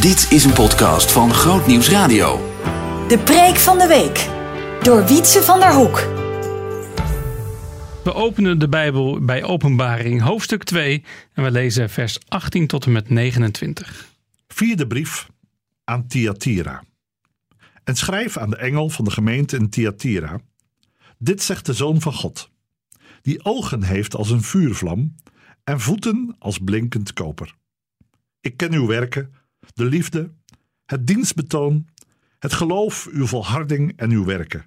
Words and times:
Dit 0.00 0.32
is 0.32 0.44
een 0.44 0.52
podcast 0.52 1.12
van 1.12 1.34
Groot 1.34 1.66
Nieuws 1.66 1.90
Radio. 1.90 2.36
De 3.08 3.18
preek 3.24 3.56
van 3.56 3.78
de 3.78 3.86
week. 3.86 4.28
Door 4.84 5.06
Wietse 5.06 5.42
van 5.42 5.60
der 5.60 5.74
Hoek. 5.74 5.96
We 8.04 8.14
openen 8.14 8.58
de 8.58 8.68
Bijbel 8.68 9.24
bij 9.24 9.44
Openbaring, 9.44 10.20
hoofdstuk 10.20 10.64
2, 10.64 11.04
en 11.32 11.42
we 11.42 11.50
lezen 11.50 11.90
vers 11.90 12.18
18 12.28 12.66
tot 12.66 12.84
en 12.84 12.92
met 12.92 13.08
29. 13.08 14.08
Vierde 14.48 14.86
brief 14.86 15.28
aan 15.84 16.06
Thyatira. 16.06 16.84
En 17.84 17.96
schrijf 17.96 18.36
aan 18.36 18.50
de 18.50 18.56
engel 18.56 18.88
van 18.88 19.04
de 19.04 19.10
gemeente 19.10 19.56
in 19.56 19.70
Thyatira. 19.70 20.40
Dit 21.18 21.42
zegt 21.42 21.66
de 21.66 21.72
Zoon 21.72 22.00
van 22.00 22.14
God, 22.14 22.50
die 23.22 23.44
ogen 23.44 23.82
heeft 23.82 24.14
als 24.14 24.30
een 24.30 24.42
vuurvlam 24.42 25.14
en 25.64 25.80
voeten 25.80 26.36
als 26.38 26.58
blinkend 26.58 27.12
koper. 27.12 27.54
Ik 28.40 28.56
ken 28.56 28.72
uw 28.72 28.86
werken, 28.86 29.34
de 29.74 29.84
liefde, 29.84 30.30
het 30.86 31.06
dienstbetoon, 31.06 31.86
het 32.38 32.52
geloof, 32.52 33.08
uw 33.12 33.26
volharding 33.26 33.92
en 33.96 34.10
uw 34.10 34.24
werken. 34.24 34.64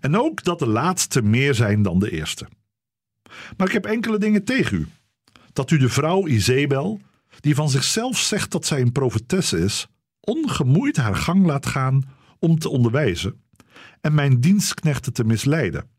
En 0.00 0.16
ook 0.16 0.44
dat 0.44 0.58
de 0.58 0.66
laatste 0.66 1.22
meer 1.22 1.54
zijn 1.54 1.82
dan 1.82 1.98
de 1.98 2.10
eerste. 2.10 2.48
Maar 3.56 3.66
ik 3.66 3.72
heb 3.72 3.86
enkele 3.86 4.18
dingen 4.18 4.44
tegen 4.44 4.76
u. 4.76 4.88
Dat 5.52 5.70
u 5.70 5.78
de 5.78 5.88
vrouw 5.88 6.26
Izebel, 6.26 7.00
die 7.40 7.54
van 7.54 7.70
zichzelf 7.70 8.18
zegt 8.18 8.50
dat 8.50 8.66
zij 8.66 8.80
een 8.80 8.92
profetes 8.92 9.52
is, 9.52 9.86
ongemoeid 10.20 10.96
haar 10.96 11.16
gang 11.16 11.46
laat 11.46 11.66
gaan 11.66 12.02
om 12.38 12.58
te 12.58 12.68
onderwijzen 12.68 13.42
en 14.00 14.14
mijn 14.14 14.40
dienstknechten 14.40 15.12
te 15.12 15.24
misleiden, 15.24 15.90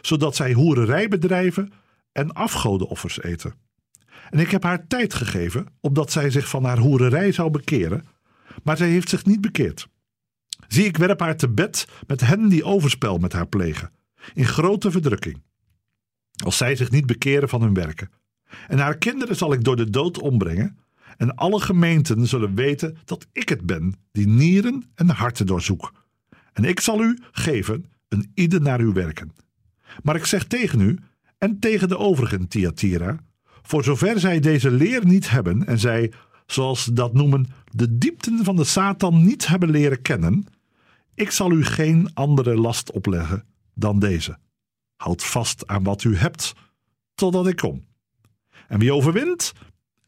zodat 0.00 0.36
zij 0.36 0.52
hoererij 0.52 1.08
bedrijven 1.08 1.72
en 2.12 2.32
afgodenoffers 2.32 3.22
eten. 3.22 3.54
En 4.30 4.38
ik 4.38 4.50
heb 4.50 4.62
haar 4.62 4.86
tijd 4.86 5.14
gegeven, 5.14 5.66
opdat 5.80 6.12
zij 6.12 6.30
zich 6.30 6.48
van 6.48 6.64
haar 6.64 6.78
hoererij 6.78 7.32
zou 7.32 7.50
bekeren, 7.50 8.06
maar 8.62 8.76
zij 8.76 8.88
heeft 8.88 9.08
zich 9.08 9.24
niet 9.24 9.40
bekeerd. 9.40 9.88
Zie, 10.68 10.84
ik 10.84 10.96
werp 10.96 11.20
haar 11.20 11.36
te 11.36 11.48
bed 11.48 11.88
met 12.06 12.20
hen 12.20 12.48
die 12.48 12.64
overspel 12.64 13.18
met 13.18 13.32
haar 13.32 13.46
plegen, 13.46 13.90
in 14.34 14.44
grote 14.44 14.90
verdrukking. 14.90 15.42
Als 16.44 16.56
zij 16.56 16.76
zich 16.76 16.90
niet 16.90 17.06
bekeren 17.06 17.48
van 17.48 17.62
hun 17.62 17.74
werken. 17.74 18.10
En 18.68 18.78
haar 18.78 18.98
kinderen 18.98 19.36
zal 19.36 19.52
ik 19.52 19.64
door 19.64 19.76
de 19.76 19.90
dood 19.90 20.20
ombrengen, 20.20 20.78
en 21.16 21.34
alle 21.34 21.60
gemeenten 21.60 22.26
zullen 22.26 22.54
weten 22.54 22.96
dat 23.04 23.26
ik 23.32 23.48
het 23.48 23.66
ben 23.66 23.94
die 24.12 24.28
nieren 24.28 24.90
en 24.94 25.08
harten 25.08 25.46
doorzoek. 25.46 25.92
En 26.52 26.64
ik 26.64 26.80
zal 26.80 27.02
u 27.02 27.18
geven 27.30 27.84
een 28.08 28.30
ieder 28.34 28.60
naar 28.60 28.80
uw 28.80 28.92
werken. 28.92 29.32
Maar 30.02 30.16
ik 30.16 30.24
zeg 30.24 30.44
tegen 30.44 30.80
u 30.80 30.98
en 31.38 31.58
tegen 31.58 31.88
de 31.88 31.98
overigen 31.98 32.48
Thyatira, 32.48 33.18
voor 33.68 33.84
zover 33.84 34.20
zij 34.20 34.40
deze 34.40 34.70
leer 34.70 35.06
niet 35.06 35.30
hebben 35.30 35.66
en 35.66 35.78
zij, 35.78 36.12
zoals 36.46 36.82
ze 36.82 36.92
dat 36.92 37.12
noemen, 37.12 37.46
de 37.72 37.98
diepten 37.98 38.44
van 38.44 38.56
de 38.56 38.64
Satan 38.64 39.24
niet 39.24 39.46
hebben 39.46 39.70
leren 39.70 40.02
kennen, 40.02 40.46
ik 41.14 41.30
zal 41.30 41.52
u 41.52 41.64
geen 41.64 42.10
andere 42.14 42.56
last 42.56 42.92
opleggen 42.92 43.44
dan 43.74 43.98
deze. 43.98 44.38
Houd 44.96 45.24
vast 45.24 45.66
aan 45.66 45.82
wat 45.82 46.04
u 46.04 46.16
hebt, 46.16 46.54
totdat 47.14 47.46
ik 47.46 47.56
kom. 47.56 47.84
En 48.68 48.78
wie 48.78 48.92
overwint 48.92 49.52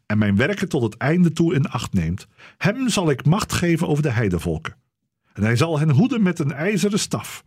en 0.06 0.18
mijn 0.18 0.36
werken 0.36 0.68
tot 0.68 0.82
het 0.82 0.96
einde 0.96 1.32
toe 1.32 1.54
in 1.54 1.68
acht 1.68 1.92
neemt, 1.92 2.26
hem 2.56 2.88
zal 2.88 3.10
ik 3.10 3.24
macht 3.24 3.52
geven 3.52 3.88
over 3.88 4.02
de 4.02 4.10
heidevolken. 4.10 4.76
En 5.32 5.42
hij 5.42 5.56
zal 5.56 5.78
hen 5.78 5.90
hoeden 5.90 6.22
met 6.22 6.38
een 6.38 6.52
ijzeren 6.52 6.98
staf. 6.98 7.44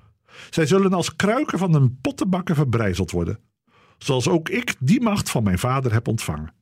Zij 0.49 0.65
zullen 0.65 0.93
als 0.93 1.15
kruiken 1.15 1.57
van 1.57 1.73
een 1.73 1.97
pottenbakker 2.01 2.55
verbrijzeld 2.55 3.11
worden, 3.11 3.39
zoals 4.03 4.27
ook 4.27 4.49
ik 4.49 4.75
die 4.79 5.01
macht 5.01 5.29
van 5.29 5.43
mijn 5.43 5.59
vader 5.59 5.93
heb 5.93 6.07
ontvangen. 6.07 6.53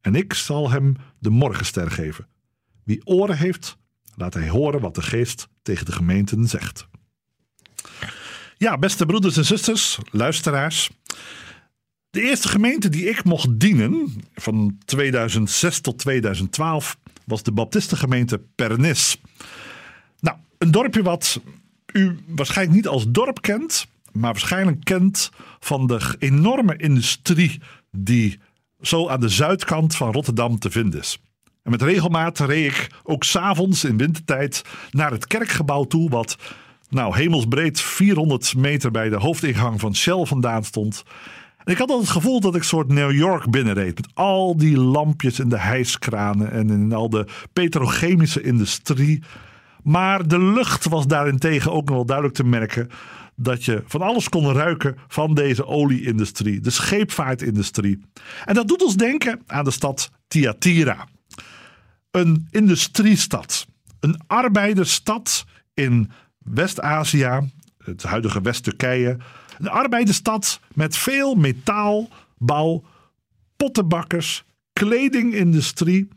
En 0.00 0.14
ik 0.14 0.34
zal 0.34 0.70
hem 0.70 0.96
de 1.18 1.30
morgenster 1.30 1.90
geven. 1.90 2.26
Wie 2.84 3.06
oren 3.06 3.36
heeft, 3.36 3.76
laat 4.14 4.34
hij 4.34 4.48
horen 4.48 4.80
wat 4.80 4.94
de 4.94 5.02
geest 5.02 5.48
tegen 5.62 5.86
de 5.86 5.92
gemeenten 5.92 6.48
zegt. 6.48 6.88
Ja, 8.56 8.78
beste 8.78 9.06
broeders 9.06 9.36
en 9.36 9.44
zusters, 9.44 9.98
luisteraars. 10.10 10.90
De 12.10 12.20
eerste 12.20 12.48
gemeente 12.48 12.88
die 12.88 13.08
ik 13.08 13.24
mocht 13.24 13.60
dienen, 13.60 14.22
van 14.34 14.78
2006 14.84 15.80
tot 15.80 15.98
2012, 15.98 16.98
was 17.24 17.42
de 17.42 17.52
Baptistengemeente 17.52 18.38
Pernis. 18.54 19.20
Nou, 20.20 20.36
een 20.58 20.70
dorpje 20.70 21.02
wat 21.02 21.40
u 21.92 22.18
waarschijnlijk 22.26 22.76
niet 22.76 22.88
als 22.88 23.04
dorp 23.08 23.40
kent, 23.40 23.86
maar 24.18 24.32
waarschijnlijk 24.32 24.84
kent 24.84 25.30
van 25.58 25.86
de 25.86 26.14
enorme 26.18 26.76
industrie 26.76 27.60
die 27.90 28.38
zo 28.80 29.08
aan 29.08 29.20
de 29.20 29.28
zuidkant 29.28 29.96
van 29.96 30.12
Rotterdam 30.12 30.58
te 30.58 30.70
vinden 30.70 31.00
is. 31.00 31.18
En 31.62 31.70
met 31.70 31.82
regelmaat 31.82 32.38
reed 32.38 32.66
ik 32.66 32.90
ook 33.02 33.24
s'avonds 33.24 33.84
in 33.84 33.96
wintertijd 33.96 34.62
naar 34.90 35.10
het 35.10 35.26
kerkgebouw 35.26 35.84
toe, 35.84 36.10
wat 36.10 36.36
nou 36.88 37.16
hemelsbreed 37.16 37.80
400 37.80 38.56
meter 38.56 38.90
bij 38.90 39.08
de 39.08 39.16
hoofdingang 39.16 39.80
van 39.80 39.94
Shell 39.94 40.24
vandaan 40.24 40.64
stond. 40.64 41.02
En 41.64 41.72
ik 41.72 41.78
had 41.78 41.90
al 41.90 41.98
het 41.98 42.08
gevoel 42.08 42.40
dat 42.40 42.54
ik 42.54 42.60
een 42.60 42.66
soort 42.66 42.88
New 42.88 43.12
York 43.12 43.50
binnenreed. 43.50 43.94
Met 43.94 44.10
al 44.14 44.56
die 44.56 44.78
lampjes 44.78 45.38
in 45.38 45.48
de 45.48 45.58
hijskranen 45.58 46.50
en 46.50 46.70
in 46.70 46.92
al 46.92 47.10
de 47.10 47.26
petrochemische 47.52 48.42
industrie. 48.42 49.22
Maar 49.82 50.28
de 50.28 50.40
lucht 50.40 50.88
was 50.88 51.06
daarentegen 51.06 51.72
ook 51.72 51.86
nog 51.86 51.94
wel 51.94 52.06
duidelijk 52.06 52.36
te 52.36 52.44
merken 52.44 52.90
dat 53.36 53.64
je 53.64 53.82
van 53.86 54.02
alles 54.02 54.28
kon 54.28 54.52
ruiken 54.52 54.96
van 55.08 55.34
deze 55.34 55.66
olieindustrie, 55.66 56.60
de 56.60 56.70
scheepvaartindustrie. 56.70 58.00
En 58.44 58.54
dat 58.54 58.68
doet 58.68 58.82
ons 58.82 58.96
denken 58.96 59.42
aan 59.46 59.64
de 59.64 59.70
stad 59.70 60.10
Thyatira. 60.28 61.08
Een 62.10 62.46
industriestad, 62.50 63.66
een 64.00 64.20
arbeidersstad 64.26 65.44
in 65.74 66.10
West-Azië, 66.38 67.50
het 67.84 68.02
huidige 68.02 68.40
West-Turkije. 68.40 69.16
Een 69.58 69.68
arbeidersstad 69.68 70.60
met 70.74 70.96
veel 70.96 71.34
metaalbouw, 71.34 72.84
pottenbakkers, 73.56 74.44
kledingindustrie. 74.72 76.08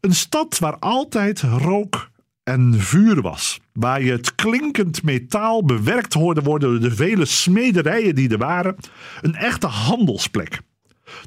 Een 0.00 0.14
stad 0.14 0.58
waar 0.58 0.78
altijd 0.78 1.40
rook 1.40 2.10
en 2.42 2.80
vuur 2.80 3.22
was. 3.22 3.60
Waar 3.72 4.02
je 4.02 4.10
het 4.10 4.34
klinkend 4.34 5.02
metaal 5.02 5.64
bewerkt 5.64 6.14
hoorde 6.14 6.42
worden 6.42 6.70
door 6.70 6.90
de 6.90 6.96
vele 6.96 7.24
smederijen 7.24 8.14
die 8.14 8.28
er 8.28 8.38
waren. 8.38 8.76
Een 9.20 9.34
echte 9.34 9.66
handelsplek. 9.66 10.60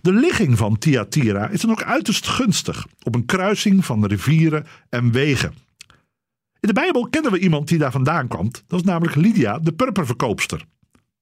De 0.02 0.14
ligging 0.14 0.58
van 0.58 0.78
Thyatira 0.78 1.50
is 1.50 1.62
dan 1.62 1.72
ook 1.72 1.84
uiterst 1.84 2.28
gunstig 2.28 2.86
op 3.04 3.16
een 3.16 3.26
kruising 3.26 3.86
van 3.86 4.06
rivieren 4.06 4.66
en 4.90 5.12
wegen. 5.12 5.54
In 6.60 6.74
de 6.74 6.74
Bijbel 6.74 7.08
kennen 7.10 7.32
we 7.32 7.40
iemand 7.40 7.68
die 7.68 7.78
daar 7.78 7.92
vandaan 7.92 8.28
kwam. 8.28 8.52
Dat 8.52 8.64
was 8.68 8.84
namelijk 8.84 9.16
Lydia, 9.16 9.60
de 9.60 9.74
purperverkoopster. 9.74 10.66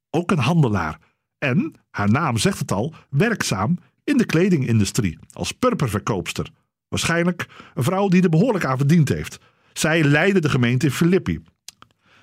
Ook 0.10 0.32
een 0.32 0.38
handelaar. 0.38 1.00
En, 1.38 1.74
haar 1.90 2.12
naam 2.12 2.38
zegt 2.38 2.60
het 2.60 2.72
al, 2.72 2.94
werkzaam 3.10 3.78
in 4.04 4.18
de 4.18 4.26
kledingindustrie 4.26 5.18
als 5.32 5.52
purperverkoopster. 5.52 6.50
Waarschijnlijk 6.88 7.48
een 7.74 7.84
vrouw 7.84 8.08
die 8.08 8.24
er 8.24 8.30
behoorlijk 8.30 8.66
aan 8.66 8.78
verdiend 8.78 9.10
heeft. 9.10 9.40
Zij 9.74 10.04
leidde 10.04 10.42
de 10.42 10.50
gemeente 10.50 10.86
in 10.86 10.92
Filippi. 10.92 11.44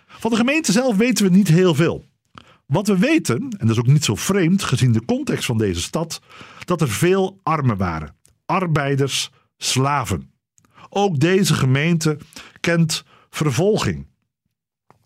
Van 0.07 0.31
de 0.31 0.37
gemeente 0.37 0.73
zelf 0.73 0.97
weten 0.97 1.25
we 1.25 1.37
niet 1.37 1.49
heel 1.49 1.75
veel. 1.75 2.05
Wat 2.67 2.87
we 2.87 2.99
weten, 2.99 3.37
en 3.37 3.67
dat 3.67 3.71
is 3.71 3.79
ook 3.79 3.87
niet 3.87 4.05
zo 4.05 4.15
vreemd 4.15 4.63
gezien 4.63 4.93
de 4.93 5.05
context 5.05 5.45
van 5.45 5.59
deze 5.59 5.81
stad, 5.81 6.21
dat 6.65 6.81
er 6.81 6.89
veel 6.89 7.41
armen 7.43 7.77
waren. 7.77 8.17
Arbeiders, 8.47 9.31
slaven. 9.57 10.31
Ook 10.89 11.21
deze 11.21 11.55
gemeente 11.55 12.19
kent 12.61 13.05
vervolging. 13.31 14.07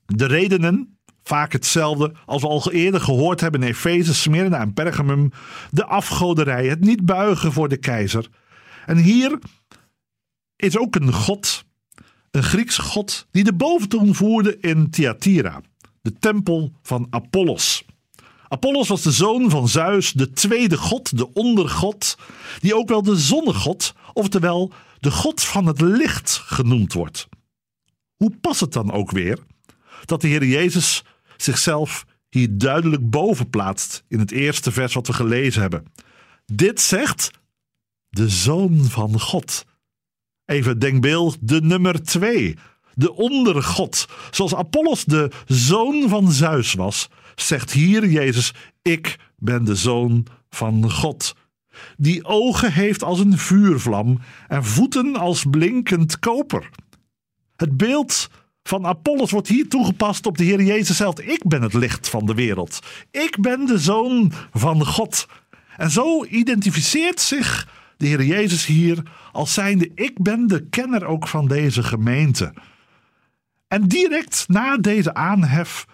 De 0.07 0.27
redenen, 0.27 0.99
vaak 1.23 1.53
hetzelfde 1.53 2.13
als 2.27 2.43
we 2.43 2.49
al 2.49 2.73
eerder 2.73 3.01
gehoord 3.01 3.41
hebben 3.41 3.63
in 3.63 3.69
Efeze, 3.69 4.15
Smyrna 4.15 4.61
en 4.61 4.75
Pergamum. 4.75 5.31
De 5.71 5.85
afgoderij, 5.85 6.67
het 6.67 6.81
niet 6.81 7.05
buigen 7.05 7.53
voor 7.53 7.69
de 7.69 7.77
keizer. 7.77 8.29
En 8.87 8.97
hier 8.97 9.39
is 10.57 10.79
ook 10.79 10.95
een 10.95 11.13
god, 11.13 11.65
een 12.35 12.43
Grieks 12.43 12.79
god, 12.79 13.27
die 13.31 13.45
de 13.45 13.53
boventoon 13.53 14.15
voerde 14.15 14.59
in 14.61 14.91
Thyatira, 14.91 15.61
de 16.03 16.13
tempel 16.13 16.73
van 16.83 17.07
Apollos. 17.11 17.85
Apollos 18.49 18.89
was 18.89 19.03
de 19.03 19.11
zoon 19.11 19.51
van 19.51 19.69
Zeus, 19.69 20.13
de 20.13 20.31
tweede 20.31 20.77
god, 20.77 21.17
de 21.19 21.33
ondergod, 21.33 22.19
die 22.61 22.77
ook 22.77 22.89
wel 22.89 23.03
de 23.03 23.17
zonnegod, 23.17 23.95
oftewel 24.13 24.73
de 25.01 25.11
god 25.11 25.43
van 25.43 25.67
het 25.67 25.81
licht 25.81 26.33
genoemd 26.33 26.93
wordt. 26.93 27.29
Hoe 28.17 28.37
past 28.41 28.61
het 28.61 28.73
dan 28.73 28.93
ook 28.93 29.11
weer 29.11 29.39
dat 30.05 30.21
de 30.21 30.29
Heer 30.29 30.45
Jezus 30.45 31.03
zichzelf 31.37 32.07
hier 32.29 32.59
duidelijk 32.59 33.11
boven 33.11 33.51
plaatst 33.51 34.05
in 34.09 34.19
het 34.19 34.31
eerste 34.31 34.73
vers 34.73 34.95
wat 34.95 35.07
we 35.07 35.13
gelezen 35.13 35.61
hebben? 35.61 35.85
Dit 36.47 36.81
zegt 36.81 37.31
de 38.09 38.29
Zoon 38.29 38.85
van 38.85 39.21
God. 39.21 39.65
Even 40.47 40.79
denkbeeld 40.79 41.37
de 41.41 41.61
nummer 41.61 42.03
twee, 42.03 42.57
de 42.95 43.15
ondergod. 43.15 44.09
Zoals 44.31 44.55
Apollos 44.55 45.05
de 45.05 45.31
zoon 45.47 46.09
van 46.09 46.33
Zeus 46.33 46.75
was, 46.75 47.09
zegt 47.35 47.73
hier 47.73 48.09
Jezus: 48.09 48.53
Ik 48.83 49.17
ben 49.37 49.65
de 49.65 49.75
zoon 49.75 50.27
van 50.51 50.91
God. 50.91 51.35
die 51.97 52.25
ogen 52.25 52.73
heeft 52.73 53.03
als 53.03 53.21
een 53.21 53.39
vuurvlam 53.39 54.21
en 54.49 54.65
voeten 54.65 55.17
als 55.17 55.45
blinkend 55.51 56.19
koper. 56.19 56.71
Het 57.57 57.77
beeld 57.77 58.29
van 58.63 58.87
Apollos 58.87 59.31
wordt 59.31 59.49
hier 59.49 59.69
toegepast 59.69 60.27
op 60.27 60.39
de 60.39 60.45
Heer 60.45 60.63
Jezus 60.63 60.97
zelf. 60.97 61.21
Ik 61.21 61.43
ben 61.47 61.63
het 61.63 61.75
licht 61.75 62.09
van 62.09 62.27
de 62.27 62.35
wereld. 62.35 62.79
Ik 63.11 63.41
ben 63.41 63.67
de 63.67 63.79
zoon 63.79 64.33
van 64.53 64.87
God. 64.87 65.27
En 65.77 65.91
zo 65.91 66.25
identificeert 66.25 67.21
zich 67.21 67.69
de 68.05 68.11
Heer 68.11 68.25
Jezus 68.25 68.67
hier 68.67 69.03
als 69.33 69.55
zijnde: 69.55 69.91
Ik 69.95 70.23
ben 70.23 70.47
de 70.47 70.69
kenner 70.69 71.05
ook 71.05 71.29
van 71.29 71.49
deze 71.49 71.83
gemeente. 71.83 72.53
En 73.69 73.89
direct 73.89 74.45
na 74.49 74.77
deze 74.77 75.15
aanhef 75.15 75.87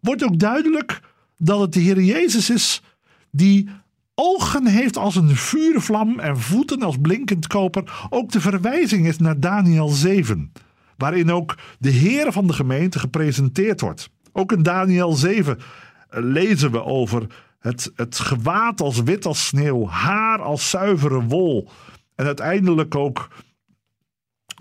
wordt 0.00 0.24
ook 0.24 0.38
duidelijk 0.38 1.00
dat 1.36 1.60
het 1.60 1.72
de 1.72 1.80
Heer 1.80 2.00
Jezus 2.00 2.50
is 2.50 2.82
die 3.30 3.68
ogen 4.14 4.66
heeft 4.66 4.96
als 4.96 5.16
een 5.16 5.36
vuurvlam 5.36 6.20
en 6.20 6.40
voeten 6.40 6.82
als 6.82 6.96
blinkend 7.00 7.46
koper. 7.46 8.06
Ook 8.10 8.32
de 8.32 8.40
verwijzing 8.40 9.06
is 9.06 9.18
naar 9.18 9.40
Daniel 9.40 9.88
7, 9.88 10.52
waarin 10.96 11.30
ook 11.30 11.58
de 11.78 11.90
Heer 11.90 12.32
van 12.32 12.46
de 12.46 12.52
gemeente 12.52 12.98
gepresenteerd 12.98 13.80
wordt. 13.80 14.10
Ook 14.32 14.52
in 14.52 14.62
Daniel 14.62 15.12
7 15.12 15.58
eh, 15.58 16.22
lezen 16.22 16.70
we 16.70 16.84
over 16.84 17.26
het, 17.64 17.92
het 17.94 18.18
gewaad 18.18 18.80
als 18.80 19.02
wit 19.02 19.26
als 19.26 19.46
sneeuw, 19.46 19.86
haar 19.86 20.42
als 20.42 20.70
zuivere 20.70 21.22
wol. 21.22 21.68
En 22.14 22.26
uiteindelijk 22.26 22.94
ook 22.94 23.28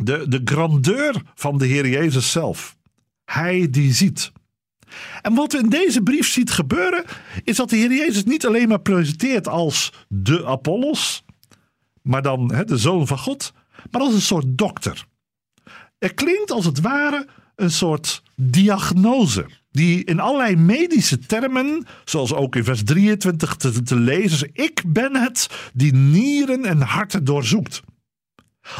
de, 0.04 0.26
de 0.28 0.42
grandeur 0.46 1.22
van 1.36 1.58
de 1.58 1.66
Heer 1.66 1.88
Jezus 1.88 2.32
zelf. 2.32 2.78
Hij 3.26 3.70
die 3.70 3.94
ziet. 3.94 4.32
En 5.22 5.34
wat 5.34 5.52
we 5.52 5.58
in 5.58 5.70
deze 5.70 6.02
brief 6.02 6.28
ziet 6.28 6.52
gebeuren, 6.52 7.04
is 7.44 7.56
dat 7.56 7.70
de 7.70 7.76
Heer 7.76 7.94
Jezus 7.94 8.24
niet 8.24 8.46
alleen 8.46 8.68
maar 8.68 8.82
presenteert 8.82 9.48
als 9.48 9.94
de 10.08 10.46
Apollos, 10.46 11.26
maar 12.02 12.22
dan 12.22 12.48
de 12.48 12.78
zoon 12.78 13.08
van 13.08 13.18
God, 13.18 13.54
maar 13.92 14.02
als 14.02 14.14
een 14.14 14.22
soort 14.22 14.46
dokter. 14.48 15.06
Er 16.04 16.14
klinkt 16.14 16.52
als 16.52 16.66
het 16.66 16.80
ware 16.80 17.28
een 17.56 17.72
soort 17.72 18.24
diagnose, 18.36 19.46
die 19.72 20.04
in 20.04 20.20
allerlei 20.20 20.56
medische 20.56 21.20
termen, 21.20 21.86
zoals 22.06 22.34
ook 22.34 22.56
in 22.56 22.64
vers 22.64 22.84
23 22.84 23.56
te, 23.56 23.96
lezen 23.96 24.48
is: 24.54 24.64
Ik 24.64 24.84
ben 24.88 25.16
het 25.16 25.50
die 25.74 25.94
nieren 25.94 26.66
en 26.66 26.82
harten 26.82 27.24
doorzoekt. 27.24 27.82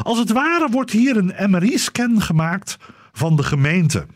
Als 0.02 0.18
het 0.18 0.30
ware 0.30 0.68
wordt 0.70 0.90
hier 0.90 1.16
een 1.16 1.50
MRI-scan 1.50 2.22
gemaakt 2.22 2.76
van 3.12 3.36
de 3.36 3.42
gemeente. 3.42 4.06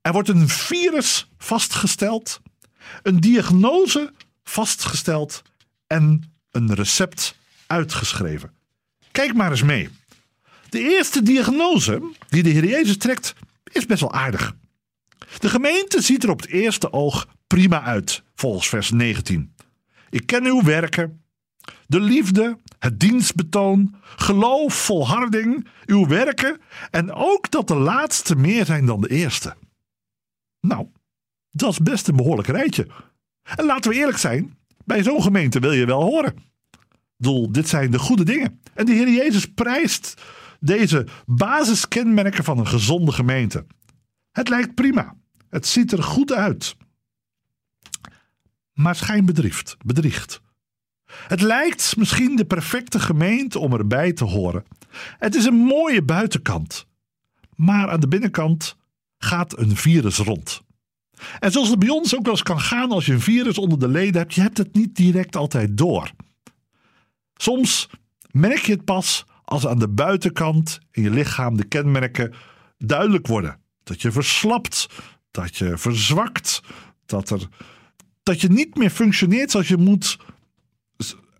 Er 0.00 0.12
wordt 0.12 0.28
een 0.28 0.48
virus 0.48 1.28
vastgesteld, 1.38 2.40
een 3.02 3.20
diagnose 3.20 4.12
vastgesteld 4.44 5.42
en 5.86 6.32
een 6.50 6.74
recept 6.74 7.36
uitgeschreven. 7.66 8.52
Kijk 9.10 9.34
maar 9.34 9.50
eens 9.50 9.62
mee. 9.62 9.90
De 10.74 10.80
eerste 10.80 11.22
diagnose 11.22 12.02
die 12.28 12.42
de 12.42 12.48
Heer 12.48 12.64
Jezus 12.64 12.96
trekt 12.96 13.34
is 13.72 13.86
best 13.86 14.00
wel 14.00 14.12
aardig. 14.12 14.56
De 15.38 15.48
gemeente 15.48 16.00
ziet 16.00 16.22
er 16.22 16.30
op 16.30 16.40
het 16.40 16.50
eerste 16.50 16.92
oog 16.92 17.28
prima 17.46 17.82
uit, 17.82 18.22
volgens 18.34 18.68
vers 18.68 18.90
19. 18.90 19.54
Ik 20.10 20.26
ken 20.26 20.44
uw 20.44 20.62
werken, 20.62 21.24
de 21.86 22.00
liefde, 22.00 22.58
het 22.78 23.00
dienstbetoon, 23.00 23.94
geloof, 24.16 24.74
volharding, 24.74 25.68
uw 25.86 26.06
werken 26.06 26.60
en 26.90 27.12
ook 27.12 27.50
dat 27.50 27.68
de 27.68 27.76
laatste 27.76 28.36
meer 28.36 28.64
zijn 28.64 28.86
dan 28.86 29.00
de 29.00 29.08
eerste. 29.08 29.56
Nou, 30.60 30.86
dat 31.50 31.70
is 31.70 31.78
best 31.78 32.08
een 32.08 32.16
behoorlijk 32.16 32.48
rijtje. 32.48 32.86
En 33.56 33.64
laten 33.64 33.90
we 33.90 33.96
eerlijk 33.96 34.18
zijn, 34.18 34.58
bij 34.84 35.02
zo'n 35.02 35.22
gemeente 35.22 35.60
wil 35.60 35.72
je 35.72 35.86
wel 35.86 36.02
horen. 36.02 36.34
Doel, 37.16 37.52
dit 37.52 37.68
zijn 37.68 37.90
de 37.90 37.98
goede 37.98 38.24
dingen. 38.24 38.60
En 38.72 38.86
de 38.86 38.92
Heer 38.92 39.08
Jezus 39.08 39.46
prijst 39.46 40.14
deze 40.60 41.06
basiskenmerken 41.26 42.44
van 42.44 42.58
een 42.58 42.66
gezonde 42.66 43.12
gemeente. 43.12 43.66
Het 44.32 44.48
lijkt 44.48 44.74
prima. 44.74 45.16
Het 45.50 45.66
ziet 45.66 45.92
er 45.92 46.02
goed 46.02 46.32
uit. 46.32 46.76
Maar 48.72 48.94
schijnbedrift, 48.94 49.76
bedriegt. 49.84 50.40
Het 51.06 51.40
lijkt 51.40 51.96
misschien 51.96 52.36
de 52.36 52.44
perfecte 52.44 53.00
gemeente 53.00 53.58
om 53.58 53.72
erbij 53.72 54.12
te 54.12 54.24
horen. 54.24 54.64
Het 55.18 55.34
is 55.34 55.44
een 55.44 55.54
mooie 55.54 56.02
buitenkant. 56.02 56.86
Maar 57.54 57.90
aan 57.90 58.00
de 58.00 58.08
binnenkant 58.08 58.76
gaat 59.18 59.58
een 59.58 59.76
virus 59.76 60.16
rond. 60.16 60.62
En 61.38 61.52
zoals 61.52 61.68
het 61.68 61.78
bij 61.78 61.88
ons 61.88 62.14
ook 62.16 62.22
wel 62.22 62.32
eens 62.32 62.42
kan 62.42 62.60
gaan 62.60 62.90
als 62.90 63.06
je 63.06 63.12
een 63.12 63.20
virus 63.20 63.58
onder 63.58 63.78
de 63.78 63.88
leden 63.88 64.20
hebt, 64.20 64.34
je 64.34 64.40
hebt 64.40 64.58
het 64.58 64.74
niet 64.74 64.96
direct 64.96 65.36
altijd 65.36 65.76
door. 65.76 66.10
Soms 67.36 67.88
merk 68.30 68.58
je 68.58 68.72
het 68.72 68.84
pas 68.84 69.24
als 69.44 69.66
aan 69.66 69.78
de 69.78 69.88
buitenkant 69.88 70.78
in 70.90 71.02
je 71.02 71.10
lichaam 71.10 71.56
de 71.56 71.64
kenmerken 71.64 72.34
duidelijk 72.78 73.26
worden. 73.26 73.60
Dat 73.82 74.02
je 74.02 74.12
verslapt, 74.12 74.88
dat 75.30 75.56
je 75.56 75.78
verzwakt, 75.78 76.62
dat, 77.06 77.30
er, 77.30 77.48
dat 78.22 78.40
je 78.40 78.48
niet 78.48 78.76
meer 78.76 78.90
functioneert 78.90 79.50
zoals 79.50 79.68
je 79.68 79.76
moet 79.76 80.18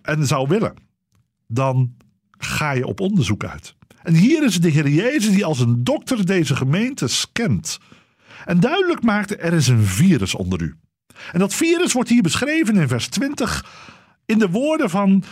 en 0.03 0.27
zou 0.27 0.49
willen. 0.49 0.75
Dan 1.47 1.97
ga 2.39 2.71
je 2.71 2.87
op 2.87 3.01
onderzoek 3.01 3.45
uit. 3.45 3.75
En 4.03 4.15
hier 4.15 4.45
is 4.45 4.61
de 4.61 4.69
Heer 4.69 4.89
Jezus 4.89 5.31
die 5.31 5.45
als 5.45 5.61
een 5.61 5.85
dokter 5.85 6.27
deze 6.27 6.57
gemeente 6.57 7.09
scant. 7.09 7.79
En 8.45 8.61
duidelijk 8.61 9.03
maakt 9.03 9.31
er 9.31 9.53
is 9.53 9.69
een 9.69 9.85
virus 9.85 10.35
onder 10.35 10.62
u. 10.62 10.75
En 11.33 11.39
dat 11.39 11.55
virus 11.55 11.93
wordt 11.93 12.09
hier 12.09 12.23
beschreven 12.23 12.77
in 12.77 12.89
vers 12.89 13.09
20 13.09 13.67
in 14.27 14.39
de 14.39 14.50
woorden 14.50 14.91
van 14.91 15.25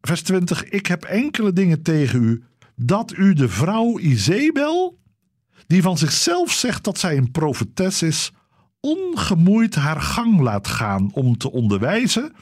vers 0.00 0.22
20. 0.22 0.64
Ik 0.64 0.86
heb 0.86 1.04
enkele 1.04 1.52
dingen 1.52 1.82
tegen 1.82 2.22
u. 2.22 2.44
Dat 2.76 3.12
u 3.16 3.32
de 3.32 3.48
vrouw 3.48 3.98
Izebel, 3.98 4.98
die 5.66 5.82
van 5.82 5.98
zichzelf 5.98 6.52
zegt 6.52 6.84
dat 6.84 6.98
zij 6.98 7.16
een 7.16 7.30
profetes 7.30 8.02
is, 8.02 8.32
ongemoeid 8.80 9.74
haar 9.74 10.00
gang 10.00 10.40
laat 10.40 10.68
gaan 10.68 11.10
om 11.12 11.36
te 11.36 11.52
onderwijzen 11.52 12.32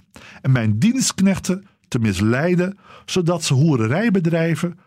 en 0.41 0.53
mijn 0.53 0.79
dienstknechten 0.79 1.67
te 1.89 1.99
misleiden, 1.99 2.79
zodat 3.05 3.45
ze 3.45 3.55
hoererij 3.55 4.11
bedrijven 4.11 4.79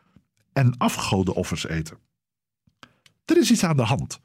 en 0.54 0.78
afgodenoffers 0.78 1.68
eten. 1.68 1.98
Er 3.26 3.38
is 3.38 3.52
iets 3.52 3.64
aan 3.64 3.78
de 3.78 3.84
hand. 3.84 4.20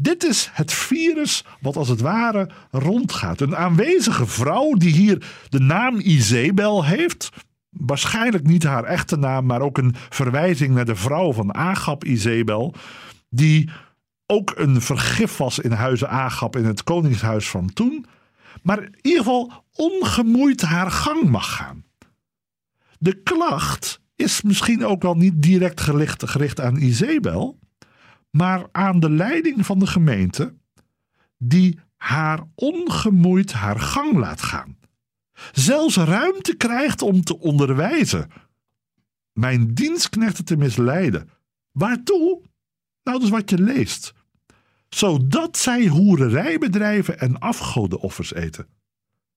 Dit 0.00 0.24
is 0.24 0.50
het 0.52 0.72
virus 0.72 1.44
wat 1.60 1.76
als 1.76 1.88
het 1.88 2.00
ware 2.00 2.50
rondgaat. 2.70 3.40
Een 3.40 3.56
aanwezige 3.56 4.26
vrouw 4.26 4.72
die 4.72 4.92
hier 4.92 5.26
de 5.48 5.60
naam 5.60 5.98
Izebel 6.00 6.84
heeft. 6.84 7.30
Waarschijnlijk 7.70 8.46
niet 8.46 8.62
haar 8.62 8.84
echte 8.84 9.16
naam, 9.16 9.46
maar 9.46 9.60
ook 9.60 9.78
een 9.78 9.94
verwijzing 10.08 10.74
naar 10.74 10.84
de 10.84 10.96
vrouw 10.96 11.32
van 11.32 11.54
Agap 11.54 12.04
Izebel. 12.04 12.74
Die 13.30 13.70
ook 14.26 14.52
een 14.56 14.80
vergif 14.80 15.36
was 15.36 15.58
in 15.58 15.72
huizen 15.72 16.10
Agap 16.10 16.56
in 16.56 16.64
het 16.64 16.84
koningshuis 16.84 17.48
van 17.50 17.72
toen. 17.72 18.06
Maar 18.62 18.82
in 18.82 18.94
ieder 19.02 19.18
geval 19.18 19.52
ongemoeid 19.74 20.62
haar 20.62 20.90
gang 20.90 21.28
mag 21.28 21.56
gaan. 21.56 21.84
De 22.98 23.22
klacht 23.22 24.00
is 24.16 24.42
misschien 24.42 24.84
ook 24.84 25.02
wel 25.02 25.14
niet 25.14 25.42
direct 25.42 25.80
gericht, 25.80 26.28
gericht 26.28 26.60
aan 26.60 26.76
Izebel, 26.76 27.58
maar 28.30 28.66
aan 28.72 29.00
de 29.00 29.10
leiding 29.10 29.66
van 29.66 29.78
de 29.78 29.86
gemeente, 29.86 30.54
die 31.36 31.78
haar 31.96 32.40
ongemoeid 32.54 33.52
haar 33.52 33.80
gang 33.80 34.16
laat 34.16 34.42
gaan. 34.42 34.77
Zelfs 35.52 35.96
ruimte 35.96 36.56
krijgt 36.56 37.02
om 37.02 37.22
te 37.22 37.38
onderwijzen. 37.38 38.30
Mijn 39.32 39.74
dienstknechten 39.74 40.44
te 40.44 40.56
misleiden. 40.56 41.30
Waartoe? 41.72 42.42
Nou, 43.02 43.20
dus 43.20 43.28
wat 43.28 43.50
je 43.50 43.58
leest. 43.58 44.14
Zodat 44.88 45.56
zij 45.56 45.86
hoererij 45.86 46.58
bedrijven 46.58 47.18
en 47.18 47.38
afgodenoffers 47.38 48.34
eten. 48.34 48.66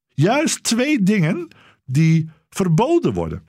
Juist 0.07 0.63
twee 0.63 1.03
dingen 1.03 1.47
die 1.85 2.29
verboden 2.49 3.13
worden 3.13 3.43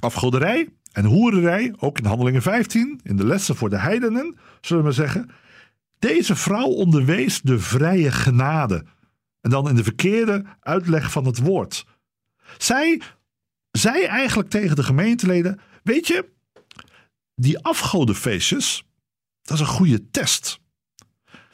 afgoderij 0.00 0.68
en 0.92 1.04
hoererij, 1.04 1.74
ook 1.78 1.98
in 1.98 2.04
Handelingen 2.04 2.42
15, 2.42 3.00
in 3.02 3.16
de 3.16 3.26
lessen 3.26 3.56
voor 3.56 3.70
de 3.70 3.78
heidenen, 3.78 4.38
zullen 4.60 4.84
we 4.84 4.92
zeggen. 4.92 5.30
Deze 5.98 6.36
vrouw 6.36 6.66
onderwees 6.66 7.40
de 7.40 7.58
vrije 7.58 8.10
genade. 8.10 8.84
En 9.46 9.52
dan 9.52 9.68
in 9.68 9.74
de 9.74 9.84
verkeerde 9.84 10.44
uitleg 10.60 11.10
van 11.10 11.24
het 11.24 11.38
woord. 11.38 11.86
Zij 12.58 13.00
zei 13.70 14.04
eigenlijk 14.04 14.48
tegen 14.48 14.76
de 14.76 14.82
gemeenteleden: 14.82 15.60
Weet 15.82 16.06
je, 16.06 16.28
die 17.34 17.58
afgodenfeestjes, 17.58 18.84
dat 19.42 19.54
is 19.54 19.60
een 19.60 19.66
goede 19.66 20.10
test. 20.10 20.60